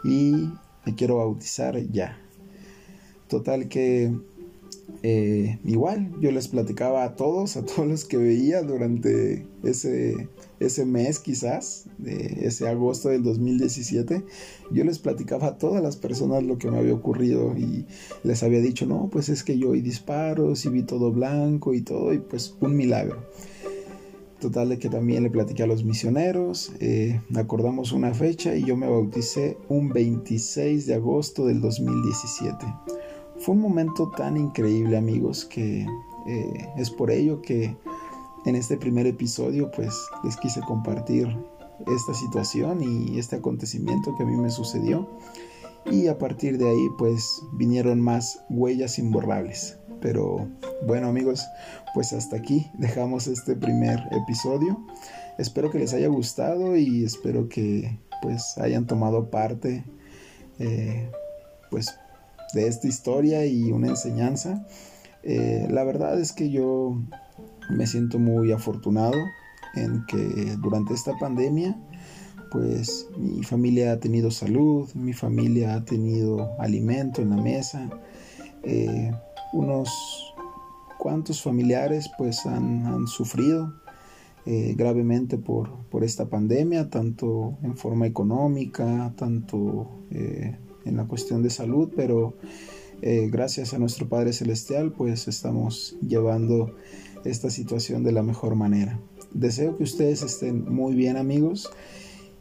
y 0.04 0.50
me 0.84 0.94
quiero 0.94 1.16
bautizar 1.16 1.78
ya. 1.90 2.18
Total 3.32 3.66
que 3.66 4.12
eh, 5.02 5.58
igual 5.64 6.12
yo 6.20 6.30
les 6.32 6.48
platicaba 6.48 7.02
a 7.02 7.16
todos, 7.16 7.56
a 7.56 7.64
todos 7.64 7.88
los 7.88 8.04
que 8.04 8.18
veía 8.18 8.60
durante 8.60 9.46
ese, 9.62 10.28
ese 10.60 10.84
mes 10.84 11.18
quizás, 11.18 11.86
ese 12.04 12.68
agosto 12.68 13.08
del 13.08 13.22
2017, 13.22 14.22
yo 14.70 14.84
les 14.84 14.98
platicaba 14.98 15.46
a 15.46 15.56
todas 15.56 15.82
las 15.82 15.96
personas 15.96 16.42
lo 16.42 16.58
que 16.58 16.70
me 16.70 16.76
había 16.76 16.92
ocurrido 16.92 17.56
y 17.56 17.86
les 18.22 18.42
había 18.42 18.60
dicho, 18.60 18.84
no, 18.84 19.08
pues 19.10 19.30
es 19.30 19.42
que 19.44 19.56
yo 19.56 19.70
oí 19.70 19.80
disparos 19.80 20.66
y 20.66 20.68
vi 20.68 20.82
todo 20.82 21.10
blanco 21.10 21.72
y 21.72 21.80
todo 21.80 22.12
y 22.12 22.18
pues 22.18 22.54
un 22.60 22.76
milagro. 22.76 23.26
Total 24.40 24.68
de 24.68 24.78
que 24.78 24.90
también 24.90 25.22
le 25.22 25.30
platiqué 25.30 25.62
a 25.62 25.66
los 25.66 25.84
misioneros, 25.84 26.72
eh, 26.80 27.18
acordamos 27.34 27.92
una 27.92 28.12
fecha 28.12 28.54
y 28.54 28.64
yo 28.64 28.76
me 28.76 28.88
bauticé 28.88 29.56
un 29.70 29.88
26 29.88 30.84
de 30.84 30.94
agosto 30.96 31.46
del 31.46 31.62
2017. 31.62 32.66
Fue 33.42 33.56
un 33.56 33.60
momento 33.60 34.08
tan 34.08 34.36
increíble 34.36 34.96
amigos 34.96 35.44
que 35.44 35.84
eh, 36.28 36.68
es 36.76 36.90
por 36.90 37.10
ello 37.10 37.42
que 37.42 37.76
en 38.46 38.54
este 38.54 38.76
primer 38.76 39.08
episodio 39.08 39.68
pues 39.72 39.92
les 40.22 40.36
quise 40.36 40.60
compartir 40.60 41.26
esta 41.88 42.14
situación 42.14 42.84
y 42.84 43.18
este 43.18 43.34
acontecimiento 43.34 44.14
que 44.14 44.22
a 44.22 44.26
mí 44.26 44.36
me 44.36 44.48
sucedió 44.48 45.08
y 45.90 46.06
a 46.06 46.18
partir 46.18 46.56
de 46.56 46.70
ahí 46.70 46.88
pues 46.98 47.42
vinieron 47.54 48.00
más 48.00 48.44
huellas 48.48 49.00
imborrables. 49.00 49.76
Pero 50.00 50.48
bueno 50.86 51.08
amigos, 51.08 51.44
pues 51.94 52.12
hasta 52.12 52.36
aquí 52.36 52.70
dejamos 52.78 53.26
este 53.26 53.56
primer 53.56 53.98
episodio. 54.12 54.78
Espero 55.36 55.68
que 55.72 55.80
les 55.80 55.92
haya 55.94 56.06
gustado 56.06 56.76
y 56.76 57.04
espero 57.04 57.48
que 57.48 57.98
pues 58.22 58.56
hayan 58.58 58.86
tomado 58.86 59.32
parte 59.32 59.84
eh, 60.60 61.10
pues 61.72 61.88
de 62.52 62.66
esta 62.66 62.88
historia 62.88 63.46
y 63.46 63.72
una 63.72 63.88
enseñanza. 63.88 64.66
Eh, 65.22 65.66
la 65.70 65.84
verdad 65.84 66.20
es 66.20 66.32
que 66.32 66.50
yo 66.50 66.96
me 67.70 67.86
siento 67.86 68.18
muy 68.18 68.52
afortunado 68.52 69.16
en 69.74 70.04
que 70.06 70.56
durante 70.60 70.94
esta 70.94 71.12
pandemia 71.18 71.76
pues 72.50 73.08
mi 73.16 73.42
familia 73.42 73.92
ha 73.92 74.00
tenido 74.00 74.30
salud, 74.30 74.86
mi 74.94 75.14
familia 75.14 75.74
ha 75.74 75.84
tenido 75.86 76.50
alimento 76.60 77.22
en 77.22 77.30
la 77.30 77.36
mesa, 77.36 77.88
eh, 78.62 79.10
unos 79.54 80.34
cuantos 80.98 81.42
familiares 81.42 82.10
pues 82.18 82.44
han, 82.44 83.06
sufrido 83.06 83.72
eh, 84.44 84.74
gravemente 84.76 85.38
por, 85.38 85.70
esta 86.02 86.28
pandemia, 86.28 86.90
tanto 86.90 87.56
en 87.62 87.76
forma 87.76 88.06
económica, 88.06 89.14
tanto 89.16 89.88
en 90.84 90.96
la 90.96 91.04
cuestión 91.04 91.42
de 91.42 91.50
salud, 91.50 91.90
pero 91.94 92.34
gracias 93.02 93.74
a 93.74 93.78
nuestro 93.78 94.08
Padre 94.08 94.32
Celestial 94.32 94.92
pues 94.92 95.26
estamos 95.26 95.96
llevando 96.06 96.72
esta 97.24 97.50
situación 97.50 98.04
de 98.04 98.12
la 98.12 98.22
mejor 98.22 98.54
manera. 98.54 99.00
Deseo 99.32 99.76
que 99.76 99.84
ustedes 99.84 100.22
estén 100.22 100.72
muy 100.72 100.94
bien 100.94 101.16
amigos 101.16 101.70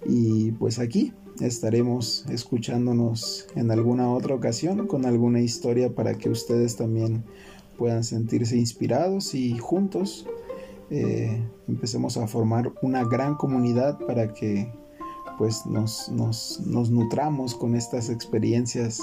y 0.06 0.52
pues 0.54 0.80
aquí 0.80 1.14
estaremos 1.40 2.26
escuchándonos 2.30 3.48
en 3.56 3.72
alguna 3.72 4.12
otra 4.12 4.36
ocasión 4.36 4.88
con 4.88 5.06
alguna 5.06 5.42
historia 5.42 5.96
para 5.96 6.16
que 6.18 6.30
ustedes 6.30 6.76
también 6.76 7.24
puedan 7.78 8.04
sentirse 8.04 8.58
inspirados 8.58 9.34
y 9.34 9.58
juntos 9.58 10.28
eh, 10.90 11.42
empecemos 11.68 12.18
a 12.18 12.28
formar 12.28 12.74
una 12.82 13.06
gran 13.06 13.36
comunidad 13.36 13.98
para 14.06 14.34
que 14.34 14.72
pues 15.42 15.66
nos, 15.66 16.08
nos, 16.12 16.60
nutramos 16.92 17.56
con 17.56 17.74
estas 17.74 18.12
experiencias 18.12 19.02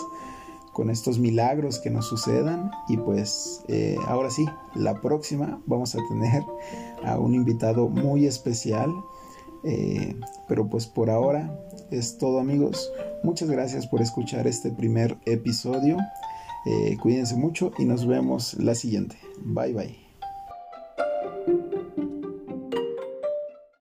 con 0.73 0.89
estos 0.89 1.19
milagros 1.19 1.81
que 1.81 1.91
nos 1.91 2.07
sucedan 2.07 2.71
y 2.89 2.97
pues 2.97 3.65
eh, 3.67 3.97
ahora 4.07 4.31
sí 4.31 4.47
la 4.77 5.01
próxima 5.01 5.61
vamos 5.67 5.97
a 5.97 5.99
tener 6.09 6.45
a 7.05 7.19
un 7.19 7.35
invitado 7.35 7.89
muy 7.89 8.25
especial 8.25 8.89
eh, 9.65 10.15
pero 10.47 10.69
pues 10.69 10.87
por 10.87 11.11
ahora 11.11 11.59
es 11.91 12.19
todo 12.19 12.39
amigos. 12.39 12.89
Muchas 13.25 13.51
gracias 13.51 13.89
por 13.89 14.01
escuchar 14.01 14.47
este 14.47 14.71
primer 14.71 15.17
episodio. 15.27 15.97
Eh, 16.67 16.97
cuídense 17.03 17.35
mucho 17.35 17.73
y 17.79 17.85
nos 17.85 18.07
vemos 18.07 18.55
la 18.61 18.77
siguiente. 18.77 19.17
Bye 19.43 19.73
bye. 19.73 20.08